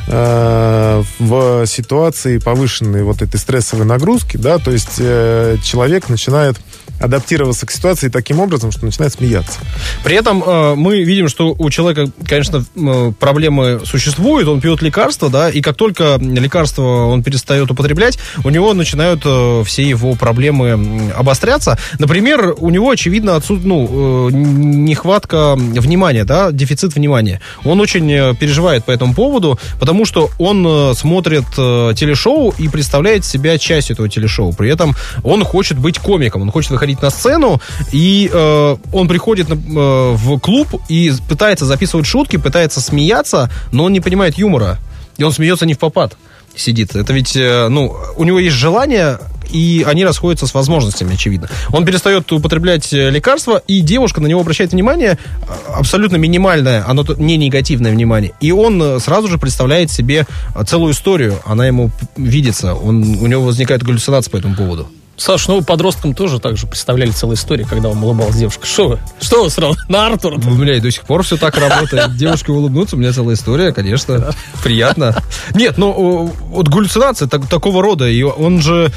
[0.07, 6.57] э, в ситуации повышенной вот этой стрессовой нагрузки, да, то есть э, человек начинает
[7.01, 9.59] адаптироваться к ситуации таким образом, что начинает смеяться.
[10.05, 15.31] При этом э, мы видим, что у человека, конечно, э, проблемы существуют, он пьет лекарства,
[15.31, 21.13] да, и как только лекарство он перестает употреблять, у него начинают э, все его проблемы
[21.17, 21.79] обостряться.
[21.99, 27.41] Например, у него, очевидно, отсут, ну, э, нехватка внимания, да, дефицит внимания.
[27.65, 32.69] Он очень э, переживает по этому поводу, потому что он э, смотрит э, телешоу и
[32.69, 34.53] представляет себя частью этого телешоу.
[34.53, 37.61] При этом он хочет быть комиком, он хочет выходить на сцену,
[37.93, 43.85] и э, он приходит на, э, в клуб и пытается записывать шутки, пытается смеяться, но
[43.85, 44.79] он не понимает юмора.
[45.17, 46.17] И он смеется не в попад
[46.59, 46.95] сидит.
[46.97, 49.19] Это ведь, э, ну, у него есть желание,
[49.51, 51.49] и они расходятся с возможностями, очевидно.
[51.73, 57.05] Он перестает употреблять э, лекарства, и девушка на него обращает внимание, э, абсолютно минимальное, оно
[57.17, 58.33] не негативное внимание.
[58.41, 63.27] И он э, сразу же представляет себе э, целую историю, она ему видится, он, у
[63.27, 64.89] него возникает галлюцинация по этому поводу.
[65.19, 68.65] Саш, ну вы подросткам тоже так же представляли целую историю, когда вам улыбалась девушка.
[68.65, 68.99] Что вы?
[69.21, 70.37] Что вы сразу на Артура?
[70.37, 72.17] У меня и до сих пор все так работает.
[72.17, 74.33] Девушке улыбнуться, у меня целая история, конечно.
[74.63, 75.21] Приятно.
[75.55, 78.93] Нет, ну, вот галлюцинация так- такого рода, и он же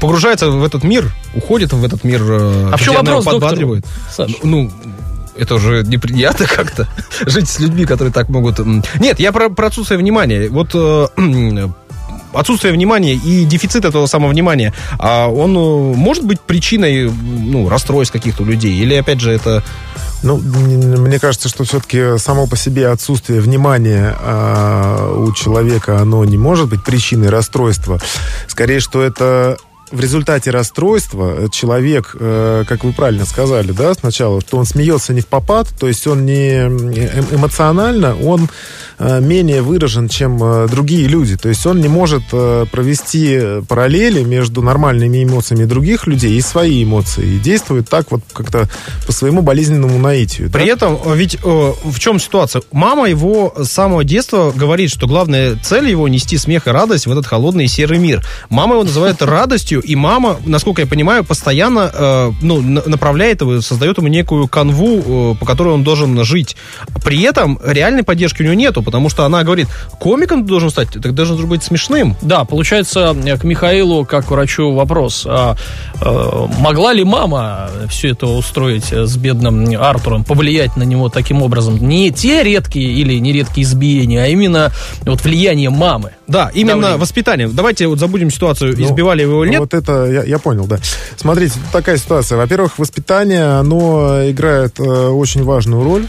[0.00, 3.84] погружается в этот мир, уходит в этот мир, э, А в чем вопрос, подбадривает.
[4.10, 4.30] Саш.
[4.44, 4.70] Ну,
[5.36, 6.88] это уже неприятно как-то
[7.26, 8.60] жить с людьми, которые так могут...
[9.00, 10.48] Нет, я про, про отсутствие внимания.
[10.50, 11.08] Вот э,
[12.38, 18.12] отсутствие внимания и дефицит этого самого внимания, а он э, может быть причиной ну, расстройств
[18.12, 18.74] каких-то людей?
[18.74, 19.62] Или, опять же, это...
[20.22, 26.38] Ну, мне кажется, что все-таки само по себе отсутствие внимания а, у человека, оно не
[26.38, 28.00] может быть причиной расстройства.
[28.48, 29.58] Скорее, что это
[29.90, 35.20] в результате расстройства человек, э, как вы правильно сказали, да, сначала, что он смеется не
[35.20, 38.48] в попад, то есть он не эм- эмоционально, он
[38.98, 41.36] э, менее выражен, чем э, другие люди.
[41.36, 46.82] То есть он не может э, провести параллели между нормальными эмоциями других людей и свои
[46.82, 47.36] эмоции.
[47.36, 48.68] И действует так вот как-то
[49.06, 50.48] по своему болезненному наитию.
[50.48, 50.58] да?
[50.58, 52.62] При этом, э, ведь э, в чем ситуация?
[52.72, 57.12] Мама его с самого детства говорит, что главная цель его нести смех и радость в
[57.12, 58.24] этот холодный серый мир.
[58.50, 63.60] Мама его называет радостью, и мама, насколько я понимаю, постоянно э, ну, на- направляет его,
[63.60, 66.56] создает ему некую канву, э, по которой он должен жить.
[67.04, 70.88] При этом реальной поддержки у него нету, потому что она говорит, комиком ты должен стать,
[70.90, 72.16] ты должен быть смешным.
[72.22, 75.24] Да, получается, к Михаилу, как к врачу, вопрос.
[75.28, 75.56] А,
[76.00, 81.42] э, могла ли мама все это устроить э, с бедным Артуром, повлиять на него таким
[81.42, 81.76] образом?
[81.78, 86.12] Не те редкие или нередкие избиения, а именно вот влияние мамы.
[86.26, 86.96] Да, именно Давление.
[86.98, 87.48] воспитание.
[87.48, 89.60] Давайте вот забудем ситуацию, Ну, избивали его или нет.
[89.66, 90.78] Вот это я, я понял, да.
[91.16, 92.38] Смотрите, такая ситуация.
[92.38, 96.06] Во-первых, воспитание, оно играет э, очень важную роль.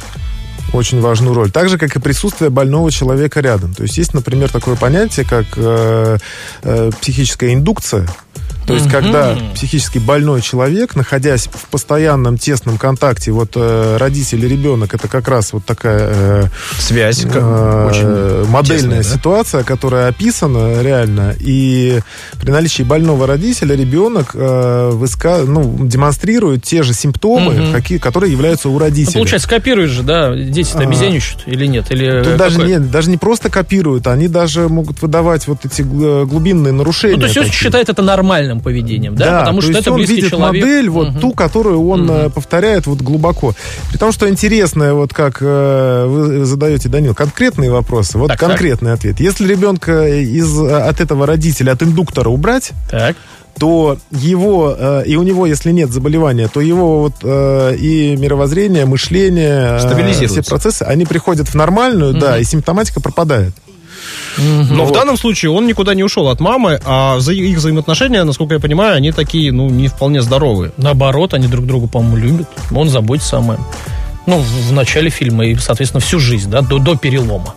[0.73, 1.49] Очень важную роль.
[1.49, 3.73] Так же, как и присутствие больного человека рядом.
[3.73, 6.17] То есть есть, например, такое понятие, как э,
[6.61, 8.07] э, психическая индукция.
[8.67, 14.47] То есть, когда психически больной человек, находясь в постоянном тесном контакте, вот э, родитель и
[14.47, 16.43] ребенок, это как раз вот такая э,
[16.77, 17.23] Связь.
[17.25, 19.17] э, очень модельная тесная, да?
[19.17, 21.33] ситуация, которая описана реально.
[21.39, 21.99] И
[22.41, 27.73] при наличии больного родителя ребенок э, выска- ну, демонстрирует те же симптомы, Мгм.
[27.73, 29.13] какие, которые являются у Ну, родителя.
[29.13, 30.35] получается, копируют же, да?
[30.35, 30.83] Дети-то А.
[30.83, 31.85] обезьяничают или нет?
[31.89, 32.67] Или Тут даже какой?
[32.69, 37.15] не, даже не просто копируют, они даже могут выдавать вот эти гл- глубинные нарушения.
[37.15, 37.53] Ну, то есть такие.
[37.53, 39.39] считает это нормальным поведением, да?
[39.39, 40.63] Потому то что есть это он видит человек.
[40.63, 41.19] модель, вот Мгм.
[41.19, 43.53] ту, которую он э, повторяет вот глубоко.
[43.91, 48.49] При том, что интересное, вот как э, вы задаете, Данил, конкретные вопросы, вот Так, так.
[48.49, 49.19] конкретный ответ.
[49.19, 53.15] Если ребенка из, э, от этого родителя, от индуктора убрать, Так.
[53.59, 58.85] то его, э, и у него, если нет заболевания, то его вот э, и мировоззрение,
[58.85, 63.53] мышление, э, все процессы, они приходят в нормальную, да, и симптоматика пропадает.
[64.37, 64.93] Но в Вот.
[64.93, 68.95] данном случае он никуда не ушел от мамы, а за их взаимоотношения, насколько я понимаю,
[68.95, 70.71] они такие, ну, не вполне здоровые.
[70.77, 72.47] Наоборот, они друг друга, по-моему, любят.
[72.73, 73.63] Он заботится о маме.
[74.25, 77.53] Ну, в, в начале фильма и, соответственно, всю жизнь, да, до, до перелома.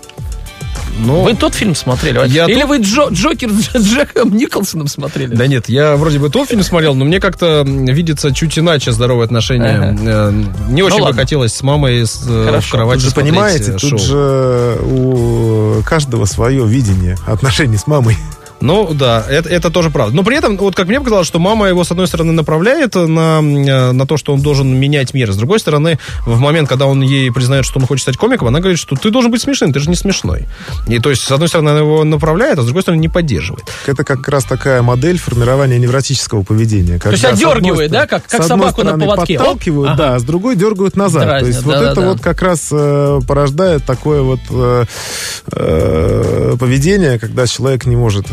[0.99, 2.21] Ну, Вы тот фильм смотрели?
[2.29, 5.35] Я Или тот- вы Джо, Джокер с Джеком Николсоном смотрели?
[5.35, 9.25] Да нет, я вроде бы тот фильм смотрел, но мне как-то видится чуть иначе здоровые
[9.25, 9.97] отношения.
[10.01, 10.33] Э,
[10.69, 11.21] Не очень бы ладно.
[11.21, 12.69] хотелось с мамой с, э, Хорошо.
[12.69, 13.99] в кровати Тут же, понимаете, э, тут шоу.
[13.99, 18.17] же у каждого свое видение отношений с мамой.
[18.61, 20.15] Ну да, это, это тоже правда.
[20.15, 23.41] Но при этом, вот как мне показалось, что мама его, с одной стороны, направляет на,
[23.41, 25.33] э, на то, что он должен менять мир.
[25.33, 28.61] С другой стороны, в момент, когда он ей признает, что он хочет стать комиком, она
[28.61, 30.47] говорит, что ты должен быть смешным, ты же не смешной.
[30.89, 33.65] И то есть, с одной стороны, она его направляет, а с другой стороны, не поддерживает.
[33.87, 36.99] Это как раз такая модель формирования невротического поведения.
[36.99, 39.35] То есть Когда, с одной одергивает, да, как- как с одной собаку на поводке.
[39.39, 39.45] Оп.
[39.47, 39.99] подталкивают, Ага.
[39.99, 41.23] да, а с другой дергают назад.
[41.23, 41.93] Дразнят, То есть вот да-да-да.
[41.93, 44.85] это вот как раз э, порождает такое вот э,
[45.53, 48.27] э, поведения, когда человек не может...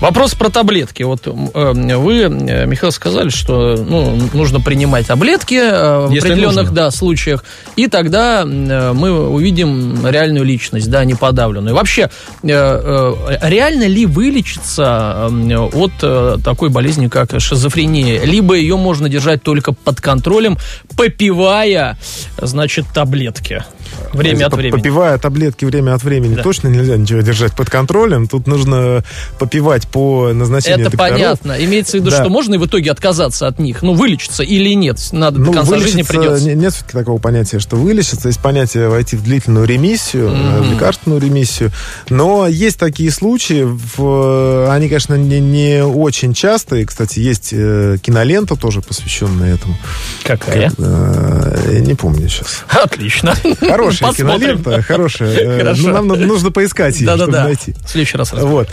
[0.00, 1.02] Вопрос про таблетки.
[1.04, 6.66] Вот э, вы, э, Михаил, сказали, что ну, нужно принимать таблетки э, в Если определенных
[6.68, 6.74] нужно.
[6.74, 7.44] да, случаях,
[7.76, 11.74] и тогда мы увидим реальную личность, да, не подавленную.
[11.74, 12.10] Вообще,
[12.42, 18.22] реально ли вылечиться от такой болезни, как шизофрения?
[18.24, 20.58] Либо ее можно держать только под контролем,
[20.96, 21.98] попивая,
[22.40, 23.64] значит, таблетки
[24.12, 24.78] время от времени?
[24.78, 26.42] Попивая таблетки время от времени, Да.
[26.42, 28.28] точно нельзя ничего держать под контролем.
[28.28, 29.04] Тут нужно
[29.46, 31.12] попивать по назначению Это докторов.
[31.14, 31.64] понятно.
[31.64, 32.16] Имеется в виду, Да.
[32.20, 33.82] что можно и в итоге отказаться от них.
[33.82, 34.98] Ну, вылечиться или нет.
[35.12, 36.44] Надо Ну, до конца жизни придется.
[36.44, 38.28] не- Нет все-таки такого понятия, что вылечиться.
[38.28, 41.70] Есть понятие войти в длительную ремиссию, э, в лекарственную ремиссию.
[42.10, 46.84] Но есть такие случаи, в- они, конечно, не, не очень частые.
[46.86, 49.76] Кстати, есть э, кинолента тоже, посвященная этому.
[50.24, 50.72] Какая?
[50.76, 52.64] Э, Я не помню сейчас.
[52.68, 53.34] Отлично.
[53.60, 54.58] Хорошая Посмотрим.
[54.62, 55.36] кинолента, хорошая.
[55.36, 55.82] Э, Хорошо.
[55.82, 57.74] ну, нам нужно поискать ее, чтобы найти.
[57.84, 58.32] В следующий раз.
[58.32, 58.68] Вот.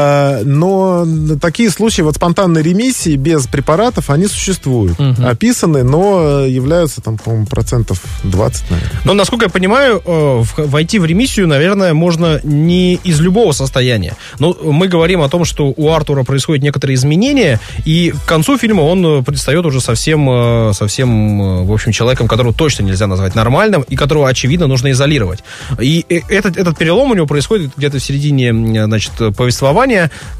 [0.00, 1.06] А, Но
[1.40, 4.98] такие случаи вот спонтанной ремиссии без препаратов, они существуют.
[4.98, 5.26] Мгм.
[5.26, 9.00] Описаны, но являются там, по-моему, процентов 20, наверное.
[9.04, 14.16] Но, насколько я понимаю, э, войти в ремиссию, наверное, можно не из любого состояния.
[14.38, 18.82] Но мы говорим о том, что у Артура происходят некоторые изменения, и к концу фильма
[18.82, 23.82] он предстает уже совсем, э, совсем, э, в общем, человеком, которого точно нельзя назвать нормальным,
[23.82, 25.40] и которого, очевидно, нужно изолировать.
[25.80, 28.52] И этот, этот перелом у него происходит где-то в середине,
[28.86, 29.89] значит, повествования,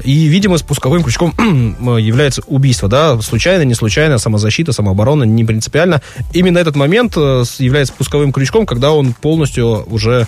[0.03, 6.01] и, видимо, спусковым крючком э, является убийство, да, случайно, не случайно, самозащита, самооборона, не принципиально.
[6.33, 10.27] Именно этот момент э, является спусковым крючком, когда он полностью уже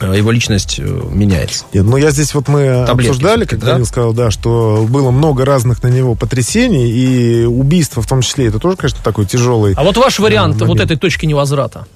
[0.00, 1.64] э, его личность э, меняется.
[1.72, 3.72] Нет, ну я здесь вот мы Таблетки обсуждали, как да?
[3.72, 8.46] Данил сказал, да, что было много разных на него потрясений, и убийство в том числе,
[8.46, 9.74] это тоже, конечно, такой тяжелый.
[9.74, 11.86] А вот ваш вариант Да, вот этой точки невозврата?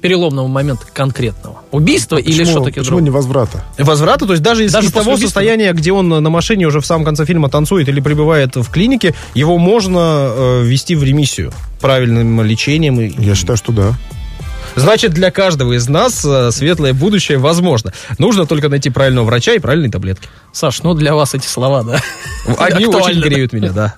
[0.00, 1.58] Переломного момента конкретного.
[1.70, 3.02] Убийство или Почему- что-таки Почему другое?
[3.04, 3.64] не возврата?
[3.78, 5.26] Возврата, то есть даже Даже из после того убийства?
[5.28, 9.14] состояния, где он на машине уже в самом конце фильма танцует или пребывает в клинике,
[9.34, 9.98] его можно
[10.32, 13.00] э, ввести в ремиссию правильным лечением.
[13.00, 13.92] и- Я считаю, что да.
[14.76, 17.92] Значит, для каждого из нас э, светлое будущее возможно.
[18.18, 20.28] Нужно только найти правильного врача и правильные таблетки.
[20.52, 22.00] Саш, ну для вас эти слова, да?
[22.58, 23.94] Они очень греют меня, да.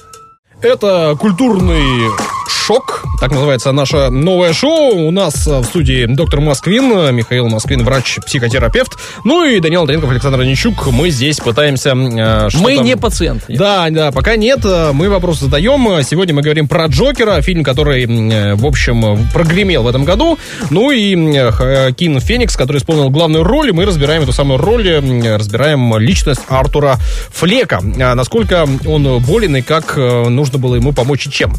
[0.63, 2.09] Это культурный
[2.53, 5.07] шок, так называется наше новое шоу.
[5.07, 10.11] У нас э, в студии доктор Москвин, э, Михаил Москвин, врач-психотерапевт, ну и Данил Антоненков,
[10.11, 10.87] Александр Онищук.
[10.89, 11.91] Мы здесь пытаемся...
[11.91, 13.57] э, Мы там- не пациенты.
[13.57, 14.61] Да, да, пока нет.
[14.65, 16.03] э, Мы вопрос задаем.
[16.05, 18.07] Сегодня мы говорим про Джокера, фильм, который,
[18.55, 20.39] в общем, э, прогремел в этом году.
[20.71, 21.15] Ну и
[21.51, 23.71] Хоакин Феникс, который исполнил главную роль.
[23.71, 26.99] И мы разбираем эту самую роль, разбираем личность Артура
[27.33, 27.81] Флека.
[28.01, 31.55] А Насколько он болен и как э, нужно было ему помочь и чем.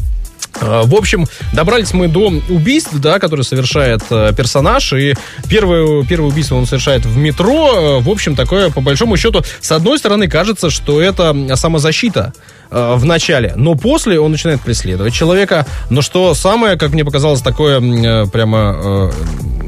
[0.60, 4.92] Э, В общем, добрались мы до убийств, да, которые совершает э, персонаж.
[4.92, 5.14] И
[5.48, 7.98] первое, первое убийство он совершает в метро.
[7.98, 12.32] Э, В общем, такое, по большому счету, с одной стороны, кажется, что это самозащита
[12.70, 13.52] в начале.
[13.56, 15.66] Но после он начинает преследовать человека.
[15.90, 19.12] Но что самое, как мне показалось, такое прямо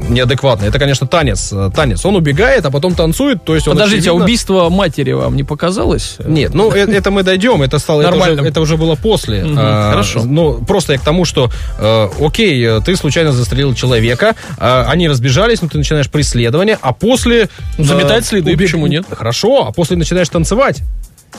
[0.09, 1.51] неадекватное, это, конечно, танец.
[1.51, 2.05] Э, Танец.
[2.05, 3.43] Он убегает, а потом танцует.
[3.43, 6.17] То есть Подождите, а очевидно- убийство матери вам не показалось?
[6.25, 8.45] нет, ну э- это мы дойдем, это стало Нормальным.
[8.45, 9.43] это уже было после.
[9.57, 10.23] А, хорошо.
[10.23, 15.61] Ну просто я к тому, что э, окей, ты случайно застрелил человека, а, они разбежались,
[15.61, 19.05] но ты начинаешь преследование, а после заметать следы, почему нет?
[19.11, 20.81] Хорошо, а после начинаешь танцевать.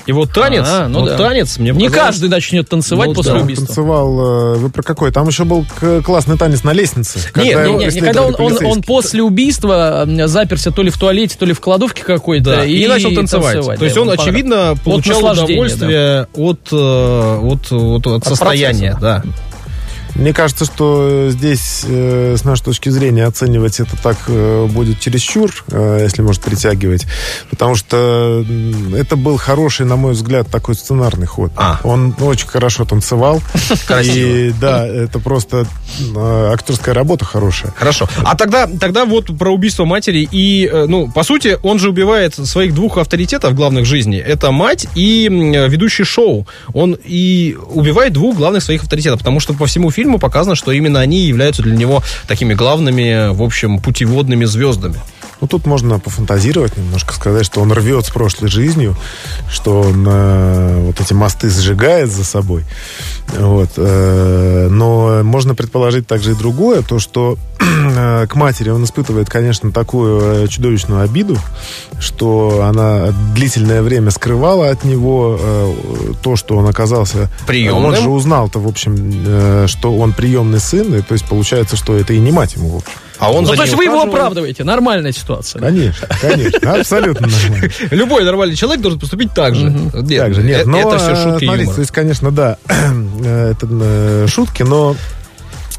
[0.07, 1.17] И вот танец, А, ну вот да.
[1.19, 3.41] танец, мне Не каждый начнет танцевать Ну после да.
[3.41, 3.67] убийства.
[3.67, 5.11] Танцевал, э, вы про какой?
[5.13, 7.19] Там еще был к- классный танец на лестнице.
[7.19, 10.83] Нет, когда не, его Не, не, не, когда он, он, он после убийства заперся то
[10.83, 12.57] ли в туалете, то ли в кладовке какой-то.
[12.57, 13.65] Да, и, начал танцевать.
[13.79, 18.93] То есть да, он, очевидно, получал удовольствие от, э, от, от, от состояния.
[18.93, 19.01] процесса.
[19.01, 19.23] Да.
[20.19, 25.53] Мне кажется, что здесь, э, с нашей точки зрения, оценивать это так э, будет чересчур,
[25.71, 27.07] э, если может притягивать.
[27.51, 28.45] Потому что
[28.97, 31.53] это был хороший, на мой взгляд, такой сценарный ход.
[31.57, 31.81] А.
[31.85, 33.41] Он очень хорошо танцевал.
[33.87, 34.17] Красиво.
[34.17, 35.67] И да, это просто
[36.15, 37.73] э, актерская работа хорошая.
[37.77, 38.09] Хорошо.
[38.25, 42.35] А тогда, тогда вот про убийство матери и, э, ну, по сути, он же убивает
[42.35, 44.19] своих двух авторитетов главных жизни.
[44.19, 46.47] Это мать и ведущий шоу.
[46.75, 51.01] Он и убивает двух главных своих авторитетов, потому что по всему фильму показано, что именно
[51.01, 55.01] они являются для него такими главными, в общем, путеводными звездами.
[55.41, 58.97] Ну, тут можно пофантазировать немножко, сказать, что он рвет с прошлой жизнью,
[59.49, 62.65] что он э, вот эти мосты сжигает за собой.
[63.37, 63.71] Вот.
[63.77, 69.71] э, но можно предположить также и другое, то, что э, к матери он испытывает, конечно,
[69.71, 71.39] такую э, чудовищную обиду,
[72.01, 75.75] что она длительное время скрывала от него э,
[76.21, 77.31] то, что он оказался...
[77.47, 77.85] Приемным.
[77.85, 81.97] Он же узнал-то, в общем, э, что он приемный сын, и то есть получается, что
[81.97, 82.99] это и не мать ему, в общем.
[83.19, 84.65] А он Ну, то есть вы его оправдываете.
[84.65, 85.61] Нормальная ситуация.
[85.61, 87.71] Конечно, конечно, абсолютно нормально.
[87.91, 89.71] Любой нормальный человек должен поступить так же.
[89.71, 93.67] Нет, Так же, нет, э- это все шутки смотрите, то есть, конечно, да, э, это
[93.71, 94.95] э, шутки, но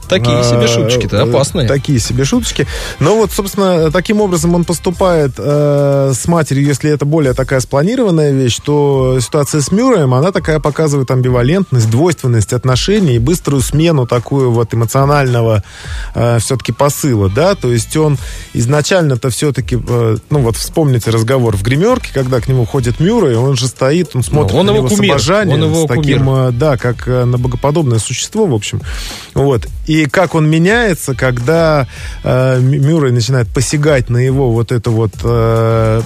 [0.10, 1.68] Такие себе А, шуточки-то э, опасные.
[1.68, 2.68] Такие себе шуточки.
[3.00, 8.32] Но вот, собственно, таким образом он поступает э, с матерью, если это более такая спланированная
[8.32, 14.52] вещь, то ситуация с Мюрреем, она такая показывает амбивалентность, двойственность отношений и быструю смену такую
[14.52, 15.64] вот эмоционального
[16.16, 18.18] э, все-таки посыла, да, то есть он
[18.54, 23.56] изначально-то все-таки, э, ну вот вспомните разговор в гримерке, когда к нему ходит Мюррей, он
[23.56, 26.26] же стоит, он смотрит он на его него кумир, с обожанием, он его с таким,
[26.26, 26.50] кумир.
[26.50, 28.82] э, да, как э, на богоподобное существо, в общем.
[29.34, 29.68] Вот.
[29.88, 31.88] И как он меняется, когда
[32.24, 36.02] э, Мю- Мюррей начинает посягать на его вот эту вот э,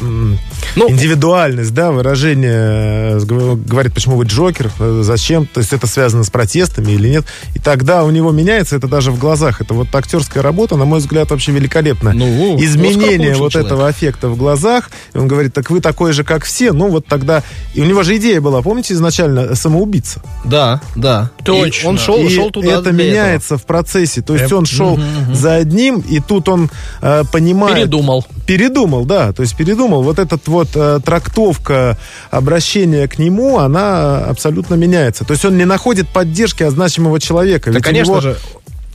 [0.75, 6.23] Ну, индивидуальность, да, выражение, э, говорит, почему вы Джокер, э, зачем, то есть это связано
[6.23, 7.25] с протестами или нет.
[7.55, 9.61] И тогда у него меняется это даже в глазах.
[9.61, 12.13] Это вот актерская работа, на мой взгляд, вообще великолепна.
[12.13, 13.71] Ну, Оскар Изменение вот человек.
[13.71, 14.89] этого аффекта в глазах.
[15.13, 16.71] И он говорит, так вы такой же, как все.
[16.73, 17.43] Ну, вот тогда...
[17.73, 20.21] И у него же идея была, помните, изначально самоубийца.
[20.45, 21.31] Да, да.
[21.43, 21.85] Точно.
[21.85, 23.82] И он шел, и шел туда это меняется в процессе.
[24.21, 24.99] То есть он шел
[25.31, 26.69] за одним, и тут он
[27.01, 27.75] э, понимает...
[27.75, 28.25] Передумал.
[28.45, 29.31] Передумал, да.
[29.33, 30.03] То есть передумал.
[30.03, 31.97] Вот эта вот э, трактовка
[32.31, 35.25] обращения к нему, она абсолютно меняется.
[35.25, 37.71] То есть он не находит поддержки от значимого человека.
[37.71, 38.37] Да, Ведь конечно него же.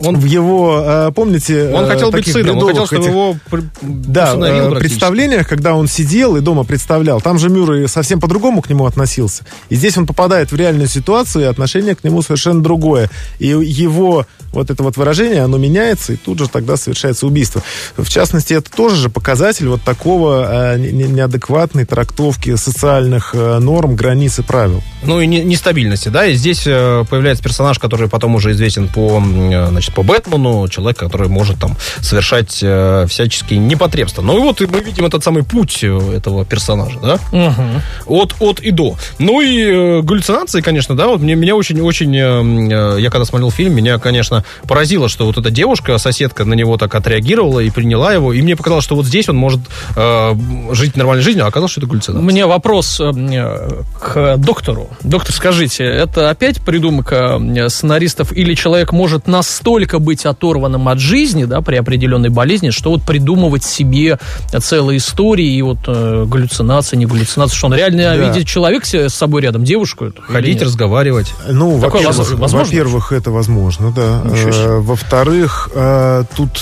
[0.00, 1.72] Он, В его, э, помните...
[1.74, 3.36] он э, хотел быть сыном, он хотел, чтобы этих- его
[3.82, 8.70] да, э, представлениях, когда он сидел и дома представлял, там же Мюррей совсем по-другому к
[8.70, 9.44] нему относился.
[9.70, 13.10] И здесь он попадает в реальную ситуацию, и отношение к нему совершенно другое.
[13.40, 17.62] И его вот это вот выражение, оно меняется, и тут же тогда совершается убийство.
[17.96, 23.58] В частности, это тоже же показатель вот такого э, не- не- неадекватной трактовки социальных э,
[23.58, 24.82] норм, границ и правил.
[25.02, 29.22] Ну и не- нестабильности, да, и здесь э, появляется персонаж, который потом уже известен по,
[29.22, 34.22] э, значит, по Бэтмену, человек, который может там совершать э, всяческие непотребства.
[34.22, 37.82] Ну и вот и мы видим этот самый путь э, этого персонажа, да, Мгм.
[38.06, 38.96] от, от и до.
[39.18, 43.50] Ну и э, галлюцинации, конечно, да, вот мне, меня очень-очень, э, э, я когда смотрел
[43.50, 48.12] фильм, меня, конечно, поразило, что вот эта девушка, соседка на него так отреагировала и приняла
[48.12, 49.60] его, и мне показалось, что вот здесь он может
[49.96, 50.34] э,
[50.72, 52.22] жить нормальной жизнью, а оказалось, что это галлюцинация.
[52.24, 54.88] меня вопрос э, к доктору.
[55.02, 61.44] Доктор, скажите, это опять придумка э, сценаристов или человек может настолько быть оторванным от жизни,
[61.44, 64.18] да, при определенной болезни, что вот придумывать себе
[64.60, 68.16] целые истории и вот э, галлюцинации, не галлюцинации, что он реально Да.
[68.16, 71.32] видит человек с собой рядом, девушку Ходить, разговаривать.
[71.48, 72.64] Ну, во-первых, возможно- возможно?
[72.66, 74.22] во-первых, это возможно, да.
[74.32, 76.60] Э, Во-вторых, э, тут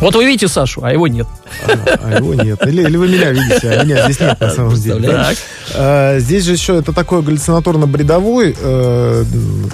[0.00, 1.26] Вот вы видите Сашу, а его нет.
[1.66, 2.66] А, а его нет.
[2.66, 5.08] Или, или вы меня видите, а меня здесь нет на самом деле.
[5.08, 5.36] Так.
[5.74, 9.24] А, Здесь же еще это такой галлюцинаторно-бредовой э,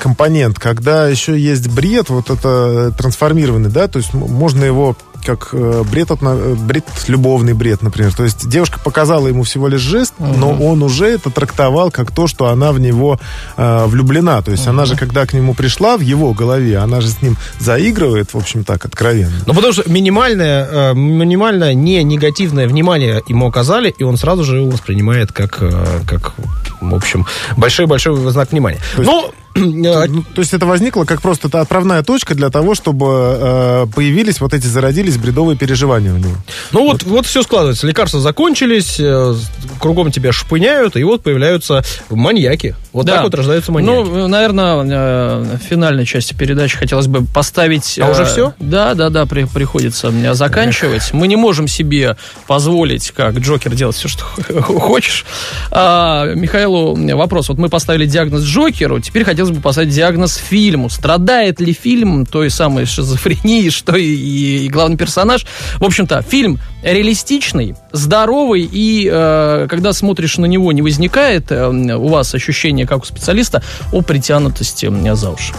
[0.01, 5.83] компонент, когда еще есть бред, вот это трансформированный, да, то есть можно его как э,
[5.91, 8.13] бред, отно- э, бред, любовный бред, например.
[8.15, 12.27] То есть девушка показала ему всего лишь жест, но он уже это трактовал как то,
[12.27, 13.19] что она в него
[13.57, 14.43] э, влюблена.
[14.43, 17.37] То есть она же, когда к нему пришла в его голове, она же с ним
[17.59, 19.33] заигрывает, в общем так, откровенно.
[19.47, 24.57] Ну, потому что минимальное, э, минимальное не негативное внимание ему оказали, и он сразу же
[24.59, 26.35] его воспринимает как, э, как
[26.81, 28.81] в общем, большой-большой знак внимания.
[28.97, 32.75] То есть- Ну, э, Ну, то есть это возникло как просто отправная точка для того,
[32.75, 36.35] чтобы э, появились вот эти, зародились бредовые переживания у него.
[36.73, 37.87] ну вот, вот все складывается.
[37.87, 39.35] Лекарства закончились, э,
[39.81, 42.75] кругом тебя шпыняют, и вот появляются маньяки.
[42.93, 43.15] Вот Да.
[43.15, 43.95] так вот рождаются маньяки.
[43.95, 47.99] Ну, наверное, э, в финальной части передачи хотелось бы поставить...
[48.03, 48.53] А уже всё?
[48.59, 51.13] Да, да, да, при- приходится мне заканчивать.
[51.13, 54.25] Мы не можем себе позволить, как Джокер, делать все, что
[54.63, 55.25] хочешь.
[55.71, 57.49] А, Михаилу вопрос.
[57.49, 60.89] Вот мы поставили диагноз Джокеру, теперь хотелось бы поставить диагноз фильму.
[60.89, 65.45] Страдает ли фильм той самой шизофрении, что и, и- и главный персонаж?
[65.79, 72.09] В общем-то, фильм реалистичный, здоровый, и э, когда смотришь на него, не возникает э, у
[72.09, 73.63] вас ощущение, как у специалиста,
[73.93, 75.53] о притянутости э, за уши.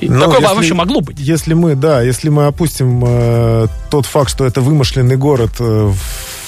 [0.00, 1.18] И Ну, Такое если- вообще могло быть.
[1.20, 5.96] Если мы, да, если мы опустим э, тот факт, что это вымышленный город э, в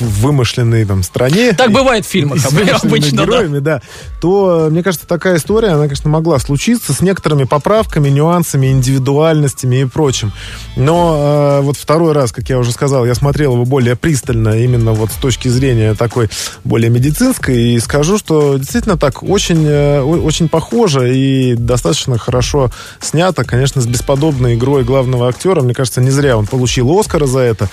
[0.01, 1.53] вымышленной там стране.
[1.53, 2.45] Так бывает в фильмах
[2.83, 3.25] обычно, да.
[3.25, 3.83] героями, да.
[4.21, 9.83] то, э, мне кажется, такая история, она, конечно, могла случиться с некоторыми поправками, нюансами, индивидуальностями
[9.83, 10.33] и прочим.
[10.77, 14.93] Но э, вот второй раз, как я уже сказал, я смотрел его более пристально, именно
[14.93, 16.29] вот с точки зрения такой
[16.65, 22.71] более медицинской, и скажу, что действительно так очень, э, очень похоже и достаточно хорошо
[23.01, 25.63] снято, конечно, с бесподобной игрой главного актера.
[25.63, 27.69] Мне кажется, не зря он получил Оскара за это.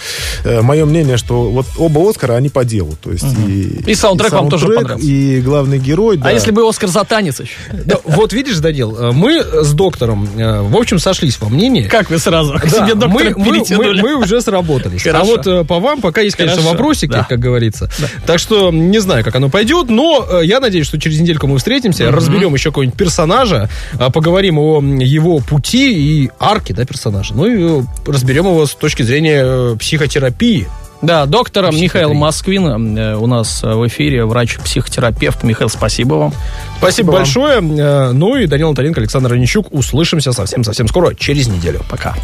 [0.46, 2.96] Мое мнение, что вот оба Оскара, они по делу.
[3.02, 5.06] То есть и, И саундтрек вам тоже понравился.
[5.08, 6.30] И главный герой, да.
[6.30, 7.54] А если бы Оскар за танец еще?
[7.86, 11.88] Да, вот видишь, Данил, э, мы с доктором, э, в общем, сошлись во мнении.
[11.88, 14.02] Как вы сразу к Да, себе доктора мы, мы- перетянули?
[14.02, 15.06] мы- мы уже сработались.
[15.08, 15.26] А Хорошо.
[15.32, 17.26] вот э, по вам пока есть, конечно, Хорошо, вопросики, да.
[17.28, 17.90] как говорится.
[18.26, 22.12] Так что не знаю, как оно пойдет, но я надеюсь, что через недельку мы встретимся,
[22.12, 25.94] разберем еще какого-нибудь персонажа, а, поговорим о его пути
[26.24, 27.34] и арке да, персонажа.
[27.34, 30.68] Ну и разберем его с точки зрения психотерапии.
[31.04, 31.84] Да, доктор Психиатрия.
[31.84, 35.44] Михаил Москвин э, у нас э, в эфире, врач-психотерапевт.
[35.44, 36.34] Михаил, спасибо вам.
[36.78, 37.16] Спасибо вам.
[37.20, 37.58] большое.
[37.58, 39.68] Э, Ну и Данил Антоненко, Александр Онищук.
[39.72, 41.82] Услышимся совсем-совсем скоро, через неделю.
[41.90, 42.16] Пока.